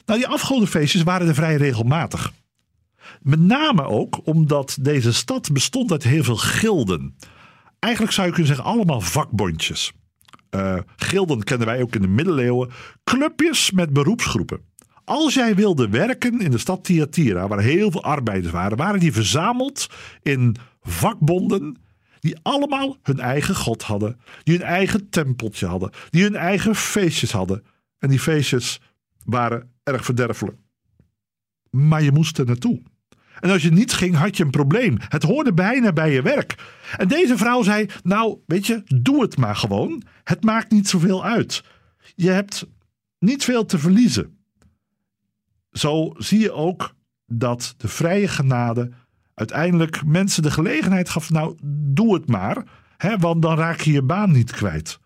Nou, 0.05 0.19
die 0.19 0.27
afgodenfeestjes 0.27 1.03
waren 1.03 1.27
er 1.27 1.35
vrij 1.35 1.55
regelmatig. 1.55 2.33
Met 3.21 3.39
name 3.39 3.83
ook 3.83 4.27
omdat 4.27 4.77
deze 4.81 5.13
stad 5.13 5.51
bestond 5.51 5.91
uit 5.91 6.03
heel 6.03 6.23
veel 6.23 6.37
gilden 6.37 7.15
eigenlijk 7.83 8.13
zou 8.13 8.27
je 8.27 8.33
kunnen 8.33 8.55
zeggen 8.55 8.73
allemaal 8.73 9.01
vakbondjes. 9.01 9.93
Uh, 10.55 10.77
gilden 10.95 11.43
kennen 11.43 11.67
wij 11.67 11.81
ook 11.81 11.95
in 11.95 12.01
de 12.01 12.07
middeleeuwen. 12.07 12.69
Clubjes 13.03 13.71
met 13.71 13.93
beroepsgroepen. 13.93 14.61
Als 15.05 15.33
jij 15.33 15.55
wilde 15.55 15.89
werken 15.89 16.39
in 16.39 16.51
de 16.51 16.57
stad 16.57 16.83
Thyatira, 16.83 17.47
waar 17.47 17.59
heel 17.59 17.91
veel 17.91 18.03
arbeiders 18.03 18.53
waren, 18.53 18.77
waren 18.77 18.99
die 18.99 19.13
verzameld 19.13 19.87
in 20.21 20.55
vakbonden 20.81 21.77
die 22.23 22.37
allemaal 22.41 22.97
hun 23.01 23.19
eigen 23.19 23.55
God 23.55 23.81
hadden, 23.81 24.19
die 24.43 24.57
hun 24.57 24.65
eigen 24.65 25.09
tempeltje 25.09 25.65
hadden, 25.65 25.89
die 26.09 26.23
hun 26.23 26.35
eigen 26.35 26.75
feestjes 26.75 27.31
hadden. 27.31 27.63
En 27.99 28.09
die 28.09 28.19
feestjes 28.19 28.81
waren 29.25 29.71
erg 29.83 30.05
verderfelijk. 30.05 30.57
Maar 31.69 32.03
je 32.03 32.11
moest 32.11 32.37
er 32.37 32.45
naartoe. 32.45 32.81
En 33.39 33.49
als 33.49 33.61
je 33.61 33.71
niet 33.71 33.93
ging, 33.93 34.15
had 34.15 34.37
je 34.37 34.43
een 34.43 34.49
probleem. 34.49 34.97
Het 34.99 35.23
hoorde 35.23 35.53
bijna 35.53 35.93
bij 35.93 36.11
je 36.11 36.21
werk. 36.21 36.55
En 36.97 37.07
deze 37.07 37.37
vrouw 37.37 37.63
zei: 37.63 37.85
Nou, 38.03 38.37
weet 38.45 38.67
je, 38.67 38.81
doe 39.01 39.21
het 39.21 39.37
maar 39.37 39.55
gewoon. 39.55 40.03
Het 40.23 40.43
maakt 40.43 40.71
niet 40.71 40.89
zoveel 40.89 41.25
uit. 41.25 41.63
Je 42.15 42.29
hebt 42.29 42.65
niet 43.19 43.43
veel 43.43 43.65
te 43.65 43.79
verliezen. 43.79 44.42
Zo 45.73 46.13
zie 46.17 46.39
je 46.39 46.51
ook 46.51 46.93
dat 47.25 47.73
de 47.77 47.87
vrije 47.87 48.27
genade 48.27 48.91
uiteindelijk 49.33 50.05
mensen 50.05 50.43
de 50.43 50.51
gelegenheid 50.51 51.09
gaf: 51.09 51.29
Nou, 51.29 51.57
doe 51.65 52.13
het 52.13 52.29
maar, 52.29 52.63
hè, 52.97 53.17
want 53.17 53.41
dan 53.41 53.57
raak 53.57 53.81
je 53.81 53.91
je 53.91 54.03
baan 54.03 54.31
niet 54.31 54.51
kwijt. 54.51 54.99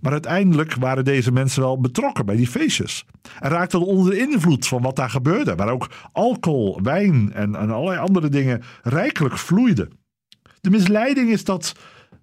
Maar 0.00 0.12
uiteindelijk 0.12 0.74
waren 0.74 1.04
deze 1.04 1.32
mensen 1.32 1.62
wel 1.62 1.80
betrokken 1.80 2.26
bij 2.26 2.36
die 2.36 2.48
feestjes. 2.48 3.04
En 3.40 3.50
raakten 3.50 3.80
onder 3.80 4.10
de 4.10 4.18
invloed 4.18 4.66
van 4.66 4.82
wat 4.82 4.96
daar 4.96 5.10
gebeurde. 5.10 5.54
Waar 5.54 5.68
ook 5.68 5.90
alcohol, 6.12 6.82
wijn 6.82 7.32
en, 7.32 7.54
en 7.54 7.70
allerlei 7.70 7.98
andere 7.98 8.28
dingen 8.28 8.62
rijkelijk 8.82 9.38
vloeiden. 9.38 9.90
De 10.60 10.70
misleiding 10.70 11.30
is 11.30 11.44
dat 11.44 11.72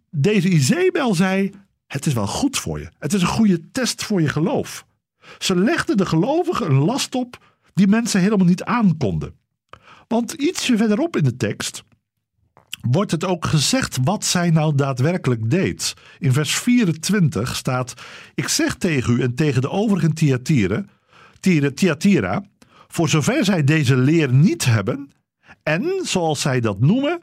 deze 0.10 0.50
Izebel 0.50 1.16
zei: 1.16 1.52
Het 1.88 2.06
is 2.06 2.14
wel 2.14 2.28
goed 2.28 2.58
voor 2.58 2.80
je. 2.80 2.90
Het 3.00 3.14
is 3.14 3.22
een 3.22 3.28
goede 3.28 3.72
test 3.72 4.04
voor 4.04 4.22
je 4.22 4.30
geloof. 4.30 4.86
Ze 5.38 5.56
legde 5.56 5.96
de 5.96 6.06
gelovigen 6.06 6.66
een 6.66 6.84
last 6.84 7.16
op 7.16 7.55
die 7.76 7.88
mensen 7.88 8.22
helemaal 8.22 8.46
niet 8.46 8.64
aankonden. 8.64 9.36
Want 10.08 10.34
ietsje 10.34 10.78
verderop 10.78 11.18
in 11.18 11.24
de 11.24 11.36
tekst 11.36 11.84
wordt 12.82 13.12
het 13.12 13.24
ook 13.24 13.46
gezegd 13.46 13.98
wat 14.04 14.26
zij 14.26 14.50
nou 14.50 14.76
daadwerkelijk 14.76 15.50
deed. 15.50 15.94
In 16.20 16.34
vers 16.34 16.56
24 16.56 17.56
staat: 17.56 17.94
Ik 18.34 18.48
zeg 18.48 18.76
tegen 18.76 19.14
u 19.14 19.22
en 19.22 19.36
tegen 19.36 19.62
de 19.62 19.70
overige 19.70 20.14
Thyatira, 20.14 20.86
Thyatira, 21.74 22.44
voor 22.88 23.10
zover 23.10 23.46
zij 23.46 23.64
deze 23.64 23.98
leer 23.98 24.34
niet 24.34 24.66
hebben, 24.66 25.10
en 25.64 26.00
zoals 26.04 26.42
zij 26.42 26.60
dat 26.60 26.80
noemen, 26.80 27.22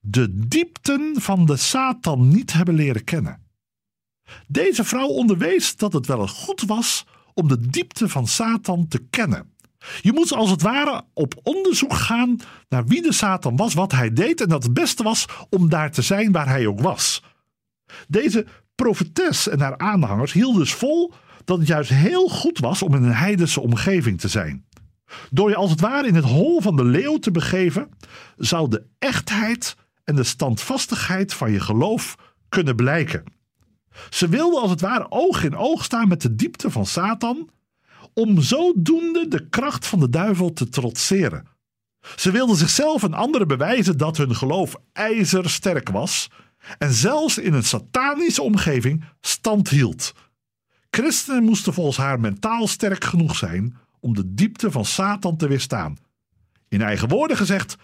de 0.00 0.46
diepten 0.48 1.14
van 1.20 1.46
de 1.46 1.56
Satan 1.56 2.28
niet 2.28 2.52
hebben 2.52 2.74
leren 2.74 3.04
kennen. 3.04 3.40
Deze 4.46 4.84
vrouw 4.84 5.08
onderwees 5.08 5.76
dat 5.76 5.92
het 5.92 6.06
wel 6.06 6.28
goed 6.28 6.62
was 6.62 7.06
om 7.34 7.48
de 7.48 7.68
diepte 7.68 8.08
van 8.08 8.26
Satan 8.26 8.88
te 8.88 8.98
kennen. 9.10 9.51
Je 10.00 10.12
moet 10.12 10.32
als 10.32 10.50
het 10.50 10.62
ware 10.62 11.04
op 11.14 11.34
onderzoek 11.42 11.94
gaan 11.94 12.36
naar 12.68 12.86
wie 12.86 13.02
de 13.02 13.12
Satan 13.12 13.56
was, 13.56 13.74
wat 13.74 13.92
hij 13.92 14.12
deed 14.12 14.40
en 14.40 14.48
dat 14.48 14.62
het 14.62 14.74
beste 14.74 15.02
was 15.02 15.26
om 15.50 15.68
daar 15.68 15.92
te 15.92 16.02
zijn 16.02 16.32
waar 16.32 16.48
hij 16.48 16.66
ook 16.66 16.80
was. 16.80 17.22
Deze 18.08 18.46
profetes 18.74 19.48
en 19.48 19.60
haar 19.60 19.78
aanhangers 19.78 20.32
hielden 20.32 20.60
dus 20.60 20.74
vol 20.74 21.12
dat 21.44 21.58
het 21.58 21.66
juist 21.66 21.90
heel 21.90 22.28
goed 22.28 22.58
was 22.58 22.82
om 22.82 22.94
in 22.94 23.02
een 23.02 23.14
heidense 23.14 23.60
omgeving 23.60 24.20
te 24.20 24.28
zijn. 24.28 24.64
Door 25.30 25.48
je 25.48 25.56
als 25.56 25.70
het 25.70 25.80
ware 25.80 26.08
in 26.08 26.14
het 26.14 26.24
hol 26.24 26.60
van 26.60 26.76
de 26.76 26.84
leeuw 26.84 27.18
te 27.18 27.30
begeven, 27.30 27.88
zou 28.36 28.68
de 28.68 28.86
echtheid 28.98 29.76
en 30.04 30.14
de 30.14 30.24
standvastigheid 30.24 31.34
van 31.34 31.52
je 31.52 31.60
geloof 31.60 32.16
kunnen 32.48 32.76
blijken. 32.76 33.24
Ze 34.10 34.28
wilden 34.28 34.60
als 34.60 34.70
het 34.70 34.80
ware 34.80 35.10
oog 35.10 35.44
in 35.44 35.56
oog 35.56 35.84
staan 35.84 36.08
met 36.08 36.22
de 36.22 36.34
diepte 36.34 36.70
van 36.70 36.86
Satan 36.86 37.48
om 38.14 38.40
zodoende 38.40 39.28
de 39.28 39.48
kracht 39.48 39.86
van 39.86 40.00
de 40.00 40.08
duivel 40.08 40.52
te 40.52 40.68
trotseren. 40.68 41.46
Ze 42.16 42.30
wilden 42.30 42.56
zichzelf 42.56 43.02
en 43.02 43.14
anderen 43.14 43.48
bewijzen 43.48 43.96
dat 43.96 44.16
hun 44.16 44.36
geloof 44.36 44.76
ijzersterk 44.92 45.88
was 45.88 46.30
en 46.78 46.92
zelfs 46.92 47.38
in 47.38 47.52
een 47.52 47.64
satanische 47.64 48.42
omgeving 48.42 49.04
stand 49.20 49.68
hield. 49.68 50.14
Christenen 50.90 51.44
moesten 51.44 51.72
volgens 51.72 51.96
haar 51.96 52.20
mentaal 52.20 52.66
sterk 52.66 53.04
genoeg 53.04 53.36
zijn 53.36 53.76
om 54.00 54.14
de 54.14 54.34
diepte 54.34 54.70
van 54.70 54.84
Satan 54.84 55.36
te 55.36 55.48
weerstaan. 55.48 55.96
In 56.68 56.82
eigen 56.82 57.08
woorden 57.08 57.36
gezegd: 57.36 57.76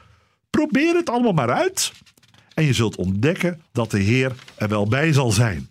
probeer 0.51 0.95
het 0.95 1.11
allemaal 1.11 1.33
maar 1.33 1.53
uit 1.53 1.93
en 2.55 2.65
je 2.65 2.73
zult 2.73 2.97
ontdekken 2.97 3.63
dat 3.73 3.91
de 3.91 3.99
Heer 3.99 4.35
er 4.57 4.69
wel 4.69 4.89
bij 4.89 5.13
zal 5.13 5.31
zijn. 5.31 5.69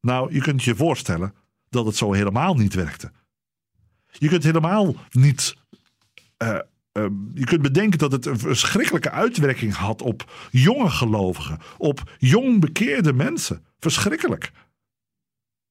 Nou, 0.00 0.34
je 0.34 0.40
kunt 0.40 0.62
je 0.62 0.76
voorstellen 0.76 1.34
dat 1.68 1.86
het 1.86 1.96
zo 1.96 2.12
helemaal 2.12 2.54
niet 2.54 2.74
werkte. 2.74 3.12
Je 4.18 4.28
kunt 4.28 4.44
helemaal 4.44 4.94
niet. 5.10 5.54
Uh, 6.42 6.58
uh, 6.92 7.06
je 7.34 7.44
kunt 7.44 7.62
bedenken 7.62 7.98
dat 7.98 8.12
het 8.12 8.26
een 8.26 8.38
verschrikkelijke 8.38 9.10
uitwerking 9.10 9.74
had 9.74 10.02
op 10.02 10.48
jonge 10.50 10.90
gelovigen, 10.90 11.58
op 11.78 12.14
jong 12.18 12.60
bekeerde 12.60 13.12
mensen. 13.12 13.64
Verschrikkelijk. 13.78 14.52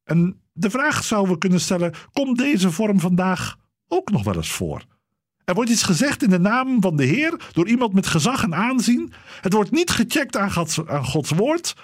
En 0.04 0.42
de 0.54 0.70
vraag 0.70 1.04
zouden 1.04 1.34
we 1.34 1.40
kunnen 1.40 1.60
stellen: 1.60 1.94
komt 2.12 2.38
deze 2.38 2.72
vorm 2.72 3.00
vandaag 3.00 3.58
ook 3.88 4.12
nog 4.12 4.24
wel 4.24 4.36
eens 4.36 4.52
voor? 4.52 4.86
Er 5.46 5.54
wordt 5.54 5.70
iets 5.70 5.84
gezegd 5.84 6.24
in 6.24 6.30
de 6.30 6.40
naam 6.40 6.82
van 6.82 6.96
de 6.96 7.06
Heer 7.06 7.50
door 7.52 7.68
iemand 7.68 7.94
met 7.94 8.08
gezag 8.08 8.44
en 8.44 8.56
aanzien. 8.56 9.14
Het 9.42 9.54
wordt 9.54 9.72
niet 9.72 9.90
gecheckt 9.90 10.38
aan 10.38 10.52
Gods, 10.52 10.86
aan 10.86 11.06
Gods 11.06 11.32
woord. 11.32 11.76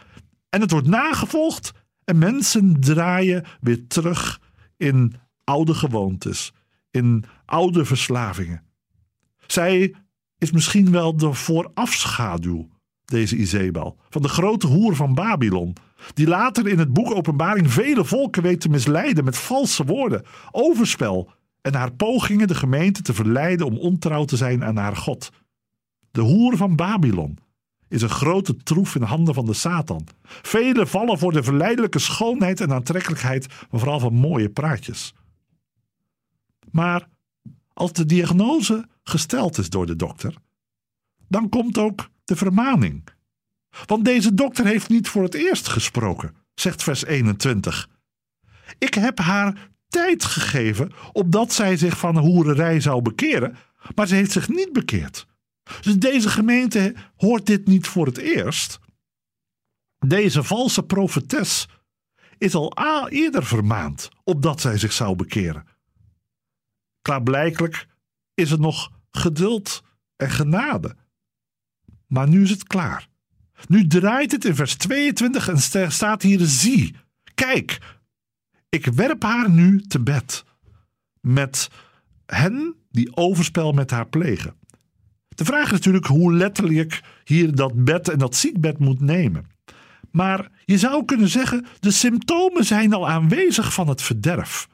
En 0.50 0.62
het 0.62 0.72
wordt 0.72 0.88
nagevolgd. 0.88 1.72
En 2.04 2.18
mensen 2.18 2.80
draaien 2.80 3.46
weer 3.62 3.88
terug 3.88 4.42
in 4.78 5.16
oude 5.50 5.74
gewoontes, 5.74 6.54
in 6.92 7.24
oude 7.46 7.86
verslavingen. 7.86 8.64
Zij 9.48 9.96
is 10.38 10.52
misschien 10.52 10.92
wel 10.92 11.18
de 11.18 11.34
voorafschaduw, 11.34 12.70
deze 13.06 13.36
Izebel, 13.36 13.98
van 14.10 14.22
de 14.22 14.28
grote 14.28 14.68
hoer 14.68 14.96
van 14.96 15.14
Babylon, 15.14 15.76
die 16.14 16.28
later 16.28 16.68
in 16.68 16.80
het 16.80 16.94
boek 16.94 17.16
Openbaring 17.16 17.72
vele 17.72 18.06
volken 18.06 18.44
weet 18.44 18.62
te 18.62 18.70
misleiden 18.70 19.24
met 19.24 19.38
valse 19.38 19.86
woorden, 19.86 20.26
overspel 20.52 21.32
en 21.62 21.76
haar 21.76 21.92
pogingen 21.92 22.48
de 22.48 22.56
gemeente 22.56 23.02
te 23.02 23.14
verleiden 23.14 23.66
om 23.66 23.78
ontrouw 23.78 24.26
te 24.26 24.38
zijn 24.38 24.64
aan 24.64 24.78
haar 24.78 24.96
God. 24.96 25.32
De 26.12 26.22
hoer 26.22 26.58
van 26.58 26.76
Babylon 26.76 27.38
is 27.88 28.02
een 28.02 28.10
grote 28.10 28.56
troef 28.56 28.96
in 28.96 29.02
handen 29.02 29.34
van 29.34 29.46
de 29.46 29.54
Satan. 29.54 30.08
Velen 30.24 30.88
vallen 30.88 31.20
voor 31.20 31.32
de 31.32 31.44
verleidelijke 31.44 32.00
schoonheid 32.00 32.62
en 32.62 32.74
aantrekkelijkheid, 32.74 33.48
maar 33.70 33.80
vooral 33.80 34.00
van 34.00 34.14
mooie 34.14 34.50
praatjes. 34.50 35.14
Maar 36.72 37.08
als 37.74 37.94
de 37.94 38.06
diagnose 38.06 38.88
gesteld 39.04 39.58
is 39.58 39.70
door 39.70 39.86
de 39.86 39.96
dokter, 39.96 40.36
dan 41.28 41.50
komt 41.50 41.78
ook 41.78 42.10
de 42.24 42.36
vermaning. 42.36 43.04
Want 43.86 44.06
deze 44.06 44.34
dokter 44.34 44.66
heeft 44.66 44.90
niet 44.90 45.08
voor 45.08 45.24
het 45.24 45.34
eerst 45.34 45.68
gesproken, 45.68 46.36
zegt 46.54 46.84
vers 46.84 47.06
21. 47.06 47.90
Ik 48.78 48.94
heb 48.94 49.20
haar 49.20 49.70
tijd 49.88 50.24
gegeven 50.24 50.92
opdat 51.12 51.54
zij 51.54 51.78
zich 51.78 51.98
van 51.98 52.18
hoererij 52.18 52.80
zou 52.80 53.02
bekeren, 53.02 53.58
maar 53.96 54.08
ze 54.08 54.16
heeft 54.16 54.32
zich 54.32 54.50
niet 54.50 54.74
bekeerd. 54.74 55.28
Dus 55.82 55.98
deze 55.98 56.30
gemeente 56.30 56.96
hoort 57.16 57.46
dit 57.46 57.68
niet 57.68 57.88
voor 57.88 58.06
het 58.06 58.18
eerst. 58.18 58.80
Deze 60.06 60.44
valse 60.44 60.84
profetes 60.84 61.68
is 62.38 62.56
al 62.56 63.10
eerder 63.10 63.46
vermaand 63.46 64.10
opdat 64.24 64.62
zij 64.62 64.78
zich 64.78 64.94
zou 64.94 65.16
bekeren. 65.16 65.66
Klaarblijkelijk 67.02 67.88
is 68.34 68.52
het 68.52 68.60
nog 68.60 68.92
geduld 69.12 69.84
en 70.16 70.30
genade. 70.30 70.96
Maar 72.08 72.28
nu 72.30 72.44
is 72.44 72.50
het 72.50 72.64
klaar. 72.64 73.08
Nu 73.68 73.88
draait 73.88 74.32
het 74.32 74.46
in 74.46 74.56
vers 74.56 74.76
22 74.76 75.48
en 75.48 75.92
staat 75.92 76.22
hier: 76.22 76.40
zie, 76.40 76.96
kijk, 77.34 77.98
ik 78.70 78.86
werp 78.86 79.24
haar 79.24 79.50
nu 79.50 79.82
te 79.82 80.00
bed 80.00 80.44
met 81.22 81.70
hen 82.26 82.76
die 82.90 83.16
overspel 83.16 83.72
met 83.72 83.92
haar 83.92 84.08
plegen. 84.08 84.58
De 85.28 85.46
vraag 85.46 85.66
is 85.66 85.72
natuurlijk 85.72 86.06
hoe 86.06 86.34
letterlijk 86.34 87.02
hier 87.24 87.56
dat 87.56 87.84
bed 87.84 88.10
en 88.10 88.18
dat 88.18 88.36
ziekbed 88.36 88.80
moet 88.80 89.02
nemen. 89.02 89.50
Maar 90.12 90.52
je 90.66 90.78
zou 90.78 91.06
kunnen 91.06 91.30
zeggen: 91.30 91.66
de 91.80 91.92
symptomen 91.92 92.66
zijn 92.66 92.94
al 92.94 93.10
aanwezig 93.10 93.74
van 93.74 93.88
het 93.88 94.02
verderf. 94.02 94.68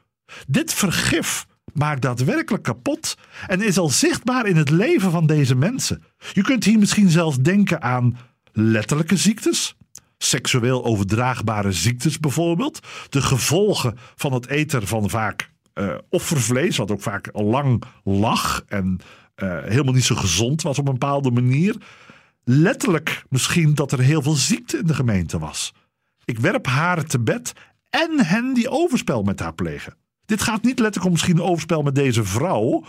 Dit 0.48 0.74
vergif 0.74 1.46
maakt 1.74 2.01
daadwerkelijk 2.01 2.63
kapot 2.63 3.17
en 3.48 3.62
is 3.62 3.77
al 3.77 3.89
zichtbaar 3.89 4.45
in 4.45 4.55
het 4.55 4.69
leven 4.69 5.12
van 5.12 5.25
deze 5.25 5.55
mensen. 5.55 6.03
Je 6.34 6.41
kunt 6.41 6.63
hier 6.63 6.79
misschien 6.79 7.10
zelfs 7.10 7.38
denken 7.38 7.81
aan 7.81 8.17
letterlijke 8.51 9.17
ziektes, 9.17 9.75
seksueel 10.17 10.86
overdraagbare 10.86 11.72
ziektes 11.72 12.19
bijvoorbeeld, 12.19 12.79
de 13.10 13.22
gevolgen 13.22 13.98
van 14.15 14.34
het 14.34 14.48
eten 14.48 14.88
van 14.88 15.10
vaak 15.10 15.53
uh, 15.74 15.95
offervlees, 16.10 16.77
wat 16.77 16.91
ook 16.91 17.01
vaak 17.01 17.29
lang 17.31 17.84
lag 18.03 18.63
en 18.67 19.00
uh, 19.36 19.63
helemaal 19.63 19.93
niet 19.93 20.03
zo 20.03 20.15
gezond 20.15 20.62
was 20.62 20.79
op 20.79 20.88
een 20.88 20.93
bepaalde 20.93 21.31
manier. 21.31 21.75
Letterlijk 22.43 23.24
misschien 23.29 23.74
dat 23.74 23.91
er 23.91 24.00
heel 24.00 24.22
veel 24.22 24.34
ziekte 24.34 24.77
in 24.77 24.88
de 24.88 24.93
gemeente 24.93 25.39
was. 25.39 25.74
Ik 26.25 26.39
werp 26.39 26.65
haar 26.65 27.03
te 27.03 27.19
bed 27.19 27.53
en 27.89 28.25
hen 28.25 28.53
die 28.53 28.69
overspel 28.69 29.24
met 29.24 29.39
haar 29.39 29.53
plegen. 29.53 29.98
Dit 30.25 30.41
gaat 30.41 30.63
niet 30.63 30.79
letterlijk 30.79 31.05
om 31.05 31.12
misschien 31.12 31.41
overspel 31.41 31.82
met 31.82 31.96
deze 31.96 32.24
vrouw, 32.24 32.84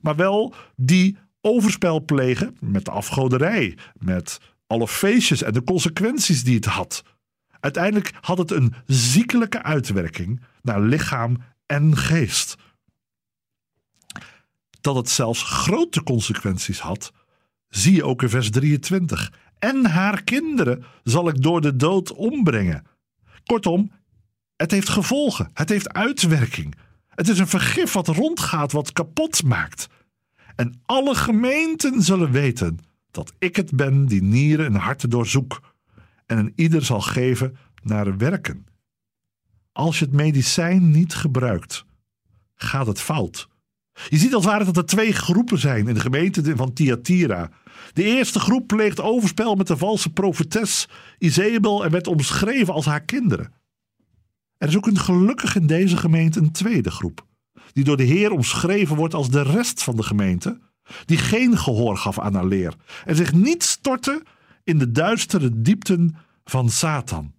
maar 0.00 0.16
wel 0.16 0.54
die 0.76 1.16
overspel 1.40 2.04
plegen 2.04 2.56
met 2.60 2.84
de 2.84 2.90
afgoderij, 2.90 3.78
met 3.94 4.38
alle 4.66 4.88
feestjes 4.88 5.42
en 5.42 5.52
de 5.52 5.64
consequenties 5.64 6.44
die 6.44 6.54
het 6.54 6.64
had. 6.64 7.02
Uiteindelijk 7.60 8.12
had 8.20 8.38
het 8.38 8.50
een 8.50 8.74
ziekelijke 8.86 9.62
uitwerking 9.62 10.40
naar 10.62 10.80
lichaam 10.80 11.36
en 11.66 11.96
geest. 11.96 12.56
Dat 14.80 14.96
het 14.96 15.10
zelfs 15.10 15.42
grote 15.42 16.02
consequenties 16.02 16.80
had, 16.80 17.12
zie 17.68 17.94
je 17.94 18.04
ook 18.04 18.22
in 18.22 18.28
vers 18.28 18.50
23. 18.50 19.32
En 19.58 19.86
haar 19.86 20.22
kinderen 20.22 20.84
zal 21.02 21.28
ik 21.28 21.42
door 21.42 21.60
de 21.60 21.76
dood 21.76 22.12
ombrengen. 22.12 22.86
Kortom, 23.44 23.92
het 24.62 24.70
heeft 24.70 24.88
gevolgen, 24.88 25.50
het 25.52 25.68
heeft 25.68 25.92
uitwerking. 25.92 26.74
Het 27.08 27.28
is 27.28 27.38
een 27.38 27.48
vergif 27.48 27.92
wat 27.92 28.06
rondgaat, 28.06 28.72
wat 28.72 28.92
kapot 28.92 29.42
maakt. 29.42 29.88
En 30.56 30.80
alle 30.86 31.14
gemeenten 31.14 32.02
zullen 32.02 32.30
weten 32.30 32.78
dat 33.10 33.32
ik 33.38 33.56
het 33.56 33.76
ben 33.76 34.06
die 34.06 34.22
nieren 34.22 34.66
en 34.66 34.74
harten 34.74 35.10
doorzoek 35.10 35.60
en 36.26 36.38
een 36.38 36.52
ieder 36.56 36.84
zal 36.84 37.00
geven 37.00 37.56
naar 37.82 38.16
werken. 38.16 38.66
Als 39.72 39.98
je 39.98 40.04
het 40.04 40.14
medicijn 40.14 40.90
niet 40.90 41.14
gebruikt, 41.14 41.84
gaat 42.54 42.86
het 42.86 43.00
fout. 43.00 43.48
Je 44.08 44.16
ziet 44.16 44.34
als 44.34 44.44
ware 44.44 44.64
dat 44.64 44.76
er 44.76 44.86
twee 44.86 45.12
groepen 45.12 45.58
zijn 45.58 45.88
in 45.88 45.94
de 45.94 46.00
gemeente 46.00 46.56
van 46.56 46.72
Thyatira. 46.72 47.50
De 47.92 48.04
eerste 48.04 48.40
groep 48.40 48.66
pleegt 48.66 49.00
overspel 49.00 49.54
met 49.54 49.66
de 49.66 49.76
valse 49.76 50.10
profetes 50.10 50.88
Izebel 51.18 51.84
en 51.84 51.90
werd 51.90 52.06
omschreven 52.06 52.74
als 52.74 52.86
haar 52.86 53.02
kinderen. 53.04 53.60
Er 54.62 54.68
is 54.68 54.76
ook 54.76 54.86
een 54.86 54.98
gelukkig 54.98 55.54
in 55.54 55.66
deze 55.66 55.96
gemeente 55.96 56.40
een 56.40 56.52
tweede 56.52 56.90
groep, 56.90 57.26
die 57.72 57.84
door 57.84 57.96
de 57.96 58.02
Heer 58.02 58.30
omschreven 58.30 58.96
wordt 58.96 59.14
als 59.14 59.30
de 59.30 59.42
rest 59.42 59.82
van 59.82 59.96
de 59.96 60.02
gemeente, 60.02 60.60
die 61.04 61.18
geen 61.18 61.58
gehoor 61.58 61.96
gaf 61.96 62.18
aan 62.18 62.34
haar 62.34 62.46
leer 62.46 62.74
en 63.04 63.16
zich 63.16 63.32
niet 63.32 63.62
stortte 63.62 64.22
in 64.64 64.78
de 64.78 64.90
duistere 64.90 65.62
diepten 65.62 66.16
van 66.44 66.70
Satan. 66.70 67.34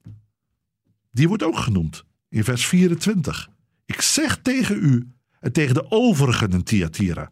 Die 1.11 1.27
wordt 1.27 1.43
ook 1.43 1.57
genoemd 1.57 2.03
in 2.29 2.43
vers 2.43 2.65
24. 2.65 3.49
Ik 3.85 4.01
zeg 4.01 4.37
tegen 4.37 4.75
u 4.75 5.07
en 5.39 5.51
tegen 5.51 5.73
de 5.73 5.91
overigen 5.91 6.51
in 6.51 6.63
Thyatira. 6.63 7.31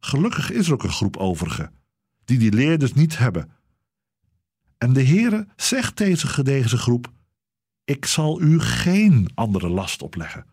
Gelukkig 0.00 0.50
is 0.50 0.66
er 0.66 0.72
ook 0.72 0.82
een 0.82 0.90
groep 0.90 1.16
overigen 1.16 1.72
die 2.24 2.38
die 2.38 2.52
leer 2.52 2.78
dus 2.78 2.92
niet 2.92 3.18
hebben. 3.18 3.50
En 4.78 4.92
de 4.92 5.04
Heere 5.04 5.46
zegt 5.56 5.96
tegen 5.96 6.44
deze 6.44 6.76
groep: 6.76 7.12
Ik 7.92 8.06
zal 8.06 8.40
u 8.40 8.60
geen 8.60 9.30
andere 9.34 9.68
last 9.68 10.02
opleggen. 10.02 10.46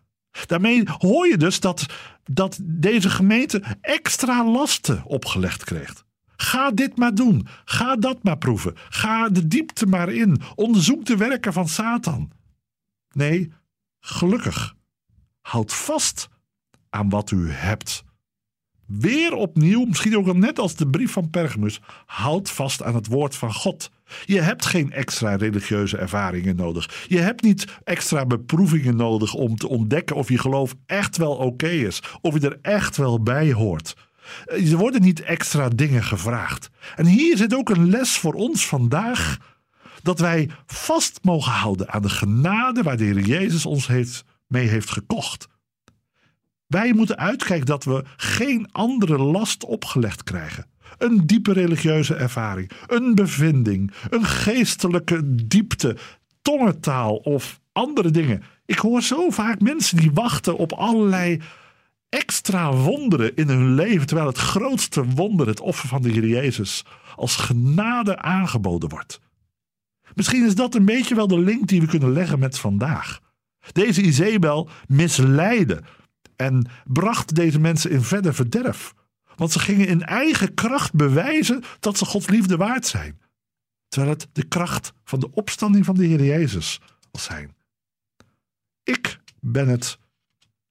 Daarmee 0.46 0.82
hoor 0.98 1.26
je 1.26 1.36
dus 1.36 1.60
dat, 1.60 1.86
dat 2.24 2.58
deze 2.62 3.10
gemeente 3.10 3.62
extra 3.80 4.44
lasten 4.44 5.04
opgelegd 5.04 5.64
kreeg. 5.64 6.04
Ga 6.36 6.70
dit 6.70 6.96
maar 6.96 7.14
doen. 7.14 7.46
Ga 7.64 7.96
dat 7.96 8.22
maar 8.22 8.38
proeven. 8.38 8.74
Ga 8.88 9.28
de 9.28 9.46
diepte 9.46 9.86
maar 9.86 10.08
in. 10.08 10.40
Onderzoek 10.54 11.04
de 11.04 11.16
werken 11.16 11.52
van 11.52 11.68
Satan. 11.68 12.30
Nee, 13.12 13.52
gelukkig. 14.00 14.74
Houd 15.40 15.74
vast 15.74 16.28
aan 16.90 17.08
wat 17.08 17.30
u 17.30 17.50
hebt. 17.50 18.04
Weer 18.86 19.34
opnieuw, 19.34 19.84
misschien 19.84 20.16
ook 20.16 20.26
al 20.26 20.34
net 20.36 20.58
als 20.58 20.74
de 20.74 20.88
brief 20.88 21.12
van 21.12 21.30
Pergamus, 21.30 21.80
houd 22.06 22.50
vast 22.50 22.82
aan 22.82 22.94
het 22.94 23.06
woord 23.06 23.36
van 23.36 23.54
God. 23.54 23.90
Je 24.24 24.40
hebt 24.40 24.66
geen 24.66 24.92
extra 24.92 25.36
religieuze 25.36 25.96
ervaringen 25.96 26.56
nodig. 26.56 27.04
Je 27.08 27.18
hebt 27.18 27.42
niet 27.42 27.64
extra 27.84 28.26
beproevingen 28.26 28.96
nodig 28.96 29.34
om 29.34 29.56
te 29.56 29.68
ontdekken 29.68 30.16
of 30.16 30.28
je 30.28 30.38
geloof 30.38 30.74
echt 30.86 31.16
wel 31.16 31.34
oké 31.36 31.68
is, 31.68 32.02
of 32.20 32.34
je 32.34 32.48
er 32.48 32.58
echt 32.62 32.96
wel 32.96 33.22
bij 33.22 33.52
hoort. 33.52 33.96
Er 34.46 34.76
worden 34.76 35.02
niet 35.02 35.20
extra 35.20 35.68
dingen 35.68 36.04
gevraagd. 36.04 36.70
En 36.96 37.06
hier 37.06 37.36
zit 37.36 37.54
ook 37.54 37.70
een 37.70 37.90
les 37.90 38.18
voor 38.18 38.34
ons 38.34 38.66
vandaag. 38.66 39.38
Dat 40.02 40.18
wij 40.18 40.50
vast 40.66 41.18
mogen 41.22 41.52
houden 41.52 41.90
aan 41.90 42.02
de 42.02 42.08
genade 42.08 42.82
waar 42.82 42.96
de 42.96 43.04
Heer 43.04 43.20
Jezus 43.20 43.66
ons 43.66 43.86
heeft, 43.86 44.24
mee 44.46 44.68
heeft 44.68 44.90
gekocht. 44.90 45.48
Wij 46.66 46.92
moeten 46.92 47.18
uitkijken 47.18 47.66
dat 47.66 47.84
we 47.84 48.04
geen 48.16 48.72
andere 48.72 49.18
last 49.18 49.64
opgelegd 49.64 50.22
krijgen. 50.22 50.66
Een 50.98 51.26
diepe 51.26 51.52
religieuze 51.52 52.14
ervaring, 52.14 52.70
een 52.86 53.14
bevinding, 53.14 53.92
een 54.10 54.24
geestelijke 54.24 55.46
diepte, 55.46 55.96
tongentaal 56.42 57.16
of 57.16 57.60
andere 57.72 58.10
dingen. 58.10 58.42
Ik 58.66 58.78
hoor 58.78 59.02
zo 59.02 59.30
vaak 59.30 59.60
mensen 59.60 59.96
die 59.96 60.10
wachten 60.12 60.56
op 60.56 60.72
allerlei 60.72 61.40
extra 62.08 62.72
wonderen 62.72 63.36
in 63.36 63.48
hun 63.48 63.74
leven, 63.74 64.06
terwijl 64.06 64.28
het 64.28 64.38
grootste 64.38 65.04
wonder, 65.04 65.46
het 65.46 65.60
offer 65.60 65.88
van 65.88 66.02
de 66.02 66.10
Heer 66.10 66.26
Jezus, 66.26 66.84
als 67.16 67.36
genade 67.36 68.18
aangeboden 68.18 68.88
wordt. 68.88 69.20
Misschien 70.14 70.46
is 70.46 70.54
dat 70.54 70.74
een 70.74 70.84
beetje 70.84 71.14
wel 71.14 71.28
de 71.28 71.38
link 71.38 71.66
die 71.66 71.80
we 71.80 71.86
kunnen 71.86 72.12
leggen 72.12 72.38
met 72.38 72.58
vandaag. 72.58 73.20
Deze 73.72 74.02
Izebel 74.02 74.68
misleidde 74.86 75.82
en 76.36 76.66
bracht 76.84 77.34
deze 77.34 77.60
mensen 77.60 77.90
in 77.90 78.02
verder 78.02 78.34
verderf. 78.34 78.94
Want 79.40 79.52
ze 79.52 79.58
gingen 79.58 79.86
in 79.86 80.04
eigen 80.04 80.54
kracht 80.54 80.94
bewijzen 80.94 81.62
dat 81.78 81.98
ze 81.98 82.04
Gods 82.04 82.28
liefde 82.28 82.56
waard 82.56 82.86
zijn. 82.86 83.20
Terwijl 83.88 84.12
het 84.12 84.28
de 84.32 84.44
kracht 84.44 84.92
van 85.04 85.20
de 85.20 85.30
opstanding 85.30 85.84
van 85.84 85.94
de 85.94 86.04
Heer 86.04 86.24
Jezus 86.24 86.80
zal 87.00 87.20
zijn. 87.22 87.56
Ik 88.82 89.20
ben 89.40 89.68
het 89.68 89.98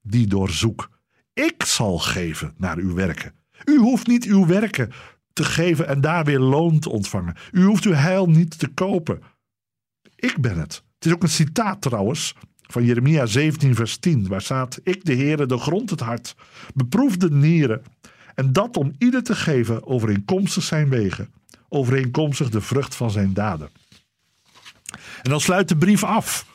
die 0.02 0.26
doorzoek. 0.26 0.90
Ik 1.32 1.62
zal 1.64 1.98
geven 1.98 2.54
naar 2.56 2.76
uw 2.76 2.94
werken. 2.94 3.34
U 3.64 3.78
hoeft 3.78 4.06
niet 4.06 4.24
uw 4.24 4.46
werken 4.46 4.92
te 5.32 5.44
geven 5.44 5.86
en 5.86 6.00
daar 6.00 6.24
weer 6.24 6.40
loon 6.40 6.78
te 6.78 6.90
ontvangen. 6.90 7.36
U 7.52 7.64
hoeft 7.64 7.84
uw 7.84 7.92
heil 7.92 8.26
niet 8.26 8.58
te 8.58 8.68
kopen. 8.68 9.22
Ik 10.16 10.40
ben 10.40 10.58
het. 10.58 10.84
Het 10.94 11.06
is 11.06 11.12
ook 11.12 11.22
een 11.22 11.28
citaat 11.28 11.82
trouwens 11.82 12.34
van 12.60 12.84
Jeremia 12.84 13.26
17, 13.26 13.74
vers 13.74 13.96
10, 13.96 14.28
waar 14.28 14.42
staat: 14.42 14.80
Ik, 14.82 15.04
de 15.04 15.14
Heere, 15.14 15.46
de 15.46 15.58
grond 15.58 15.90
het 15.90 16.00
hart, 16.00 16.34
beproef 16.74 17.16
de 17.16 17.30
nieren, 17.30 17.82
en 18.34 18.52
dat 18.52 18.76
om 18.76 18.94
ieder 18.98 19.22
te 19.22 19.34
geven 19.34 19.86
overeenkomstig 19.86 20.62
zijn 20.62 20.88
wegen, 20.88 21.32
overeenkomstig 21.68 22.50
de 22.50 22.60
vrucht 22.60 22.94
van 22.94 23.10
zijn 23.10 23.32
daden. 23.32 23.70
En 25.22 25.30
dan 25.30 25.40
sluit 25.40 25.68
de 25.68 25.76
brief 25.76 26.04
af 26.04 26.46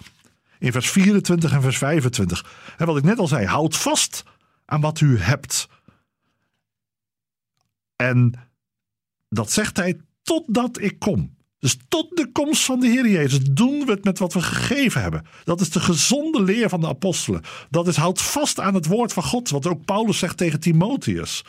in 0.60 0.72
vers 0.72 0.90
24 0.90 1.52
en 1.52 1.62
vers 1.62 1.78
25. 1.78 2.74
En 2.78 2.86
wat 2.86 2.98
ik 2.98 3.04
net 3.04 3.20
al 3.20 3.28
zei, 3.28 3.46
houd 3.46 3.76
vast 3.78 4.24
aan 4.66 4.82
wat 4.82 5.00
u 5.00 5.20
hebt. 5.20 5.68
En 7.96 8.34
dat 9.30 9.52
zegt 9.52 9.78
hij 9.78 10.02
totdat 10.22 10.82
ik 10.82 11.00
kom. 11.00 11.35
Dus 11.66 11.78
tot 11.88 12.18
de 12.18 12.32
komst 12.32 12.66
van 12.66 12.80
de 12.80 12.88
Heer 12.88 13.08
Jezus 13.08 13.40
doen 13.44 13.86
we 13.86 13.92
het 13.92 14.04
met 14.04 14.20
wat 14.20 14.34
we 14.34 14.42
gegeven 14.42 15.02
hebben. 15.02 15.26
Dat 15.44 15.62
is 15.62 15.70
de 15.70 15.80
gezonde 15.80 16.42
leer 16.42 16.70
van 16.70 16.80
de 16.80 16.88
apostelen. 16.88 17.42
Dat 17.70 17.88
is 17.88 17.96
houd 17.96 18.22
vast 18.22 18.60
aan 18.60 18.74
het 18.74 18.86
woord 18.86 19.14
van 19.14 19.24
God, 19.24 19.50
wat 19.50 19.68
ook 19.68 19.86
Paulus 19.86 20.20
zegt 20.20 20.38
tegen 20.38 20.60
Timotheus. 20.60 21.44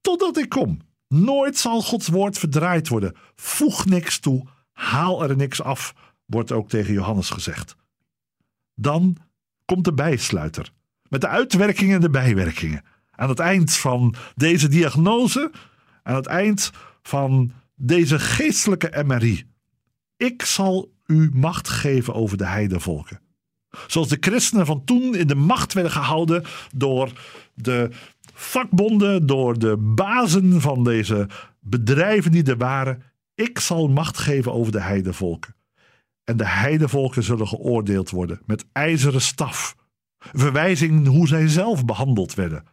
Totdat 0.00 0.36
ik 0.36 0.48
kom. 0.48 0.78
Nooit 1.08 1.58
zal 1.58 1.82
Gods 1.82 2.08
woord 2.08 2.38
verdraaid 2.38 2.88
worden. 2.88 3.16
Voeg 3.36 3.84
niks 3.84 4.18
toe, 4.18 4.46
haal 4.72 5.22
er 5.22 5.36
niks 5.36 5.62
af, 5.62 5.94
wordt 6.26 6.52
ook 6.52 6.68
tegen 6.68 6.92
Johannes 6.92 7.30
gezegd. 7.30 7.76
Dan 8.74 9.16
komt 9.64 9.84
de 9.84 9.94
bijsluiter 9.94 10.72
met 11.08 11.20
de 11.20 11.28
uitwerkingen 11.28 11.94
en 11.94 12.00
de 12.00 12.10
bijwerkingen. 12.10 12.84
Aan 13.10 13.28
het 13.28 13.38
eind 13.38 13.76
van 13.76 14.14
deze 14.34 14.68
diagnose, 14.68 15.50
aan 16.02 16.14
het 16.14 16.26
eind 16.26 16.70
van 17.02 17.52
deze 17.74 18.18
geestelijke 18.18 19.04
MRI. 19.06 19.50
Ik 20.22 20.42
zal 20.42 20.92
u 21.06 21.30
macht 21.32 21.68
geven 21.68 22.14
over 22.14 22.36
de 22.36 22.46
heidevolken. 22.46 23.20
Zoals 23.86 24.08
de 24.08 24.16
christenen 24.20 24.66
van 24.66 24.84
toen 24.84 25.14
in 25.14 25.26
de 25.26 25.34
macht 25.34 25.72
werden 25.72 25.92
gehouden 25.92 26.44
door 26.74 27.12
de 27.54 27.90
vakbonden, 28.34 29.26
door 29.26 29.58
de 29.58 29.76
bazen 29.76 30.60
van 30.60 30.84
deze 30.84 31.28
bedrijven 31.60 32.30
die 32.30 32.44
er 32.44 32.56
waren. 32.56 33.02
Ik 33.34 33.58
zal 33.58 33.88
macht 33.88 34.18
geven 34.18 34.52
over 34.52 34.72
de 34.72 34.80
heidevolken. 34.80 35.54
En 36.24 36.36
de 36.36 36.46
heidevolken 36.46 37.22
zullen 37.22 37.48
geoordeeld 37.48 38.10
worden 38.10 38.40
met 38.46 38.64
ijzeren 38.72 39.20
staf. 39.20 39.76
Verwijzing 40.18 41.06
hoe 41.06 41.28
zij 41.28 41.48
zelf 41.48 41.84
behandeld 41.84 42.34
werden. 42.34 42.64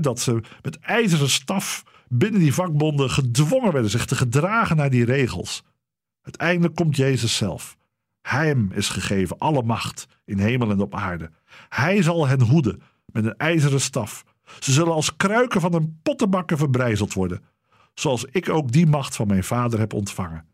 dat 0.00 0.20
ze 0.20 0.40
met 0.62 0.78
ijzeren 0.78 1.30
staf 1.30 1.84
binnen 2.08 2.40
die 2.40 2.54
vakbonden 2.54 3.10
gedwongen 3.10 3.72
werden 3.72 3.90
zich 3.90 4.04
te 4.04 4.16
gedragen 4.16 4.76
naar 4.76 4.90
die 4.90 5.04
regels. 5.04 5.64
Uiteindelijk 6.22 6.74
komt 6.74 6.96
Jezus 6.96 7.36
zelf. 7.36 7.76
Hem 8.22 8.72
is 8.72 8.88
gegeven 8.88 9.38
alle 9.38 9.62
macht 9.62 10.06
in 10.24 10.38
hemel 10.38 10.70
en 10.70 10.80
op 10.80 10.94
aarde. 10.94 11.30
Hij 11.68 12.02
zal 12.02 12.26
hen 12.26 12.40
hoeden 12.40 12.82
met 13.06 13.24
een 13.24 13.36
ijzeren 13.36 13.80
staf. 13.80 14.24
Ze 14.58 14.72
zullen 14.72 14.92
als 14.92 15.16
kruiken 15.16 15.60
van 15.60 15.74
een 15.74 15.98
pottenbakker 16.02 16.56
verbrijzeld 16.56 17.12
worden, 17.12 17.44
zoals 17.94 18.24
ik 18.24 18.48
ook 18.48 18.72
die 18.72 18.86
macht 18.86 19.16
van 19.16 19.26
mijn 19.26 19.44
vader 19.44 19.78
heb 19.78 19.92
ontvangen. 19.92 20.48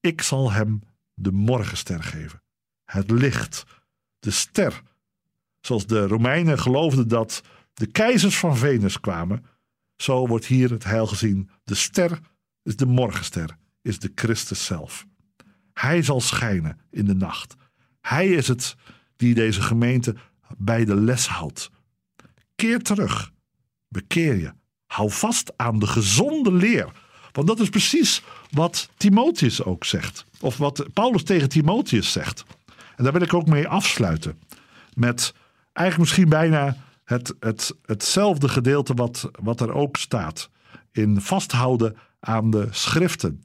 Ik 0.00 0.22
zal 0.22 0.52
hem 0.52 0.82
de 1.14 1.32
morgenster 1.32 2.02
geven, 2.02 2.42
het 2.84 3.10
licht, 3.10 3.64
de 4.18 4.30
ster. 4.30 4.82
Zoals 5.60 5.86
de 5.86 6.06
Romeinen 6.06 6.58
geloofden 6.58 7.08
dat 7.08 7.42
de 7.74 7.86
keizers 7.86 8.38
van 8.38 8.56
Venus 8.56 9.00
kwamen, 9.00 9.44
zo 9.96 10.26
wordt 10.26 10.46
hier 10.46 10.70
het 10.70 10.84
heil 10.84 11.06
gezien. 11.06 11.50
De 11.64 11.74
ster 11.74 12.18
is 12.62 12.76
de 12.76 12.86
morgenster 12.86 13.56
is 13.88 13.98
de 13.98 14.12
Christus 14.14 14.64
zelf. 14.64 15.06
Hij 15.72 16.02
zal 16.02 16.20
schijnen 16.20 16.80
in 16.90 17.04
de 17.04 17.14
nacht. 17.14 17.54
Hij 18.00 18.28
is 18.28 18.48
het 18.48 18.76
die 19.16 19.34
deze 19.34 19.62
gemeente 19.62 20.14
bij 20.56 20.84
de 20.84 20.94
les 20.94 21.26
houdt. 21.26 21.70
Keer 22.54 22.82
terug. 22.82 23.32
Bekeer 23.88 24.36
je. 24.36 24.52
Hou 24.86 25.10
vast 25.10 25.52
aan 25.56 25.78
de 25.78 25.86
gezonde 25.86 26.52
leer. 26.52 26.92
Want 27.32 27.46
dat 27.46 27.60
is 27.60 27.68
precies 27.68 28.22
wat 28.50 28.88
Timotheus 28.96 29.62
ook 29.62 29.84
zegt. 29.84 30.24
Of 30.40 30.56
wat 30.56 30.86
Paulus 30.92 31.22
tegen 31.22 31.48
Timotheus 31.48 32.12
zegt. 32.12 32.44
En 32.96 33.04
daar 33.04 33.12
wil 33.12 33.22
ik 33.22 33.34
ook 33.34 33.46
mee 33.46 33.68
afsluiten. 33.68 34.40
Met 34.94 35.34
eigenlijk 35.72 36.08
misschien 36.08 36.28
bijna 36.28 36.76
het, 37.04 37.34
het, 37.40 37.74
hetzelfde 37.82 38.48
gedeelte 38.48 38.94
wat, 38.94 39.30
wat 39.40 39.60
er 39.60 39.72
ook 39.72 39.96
staat. 39.96 40.50
In 40.92 41.20
vasthouden 41.20 41.96
aan 42.20 42.50
de 42.50 42.68
schriften. 42.70 43.42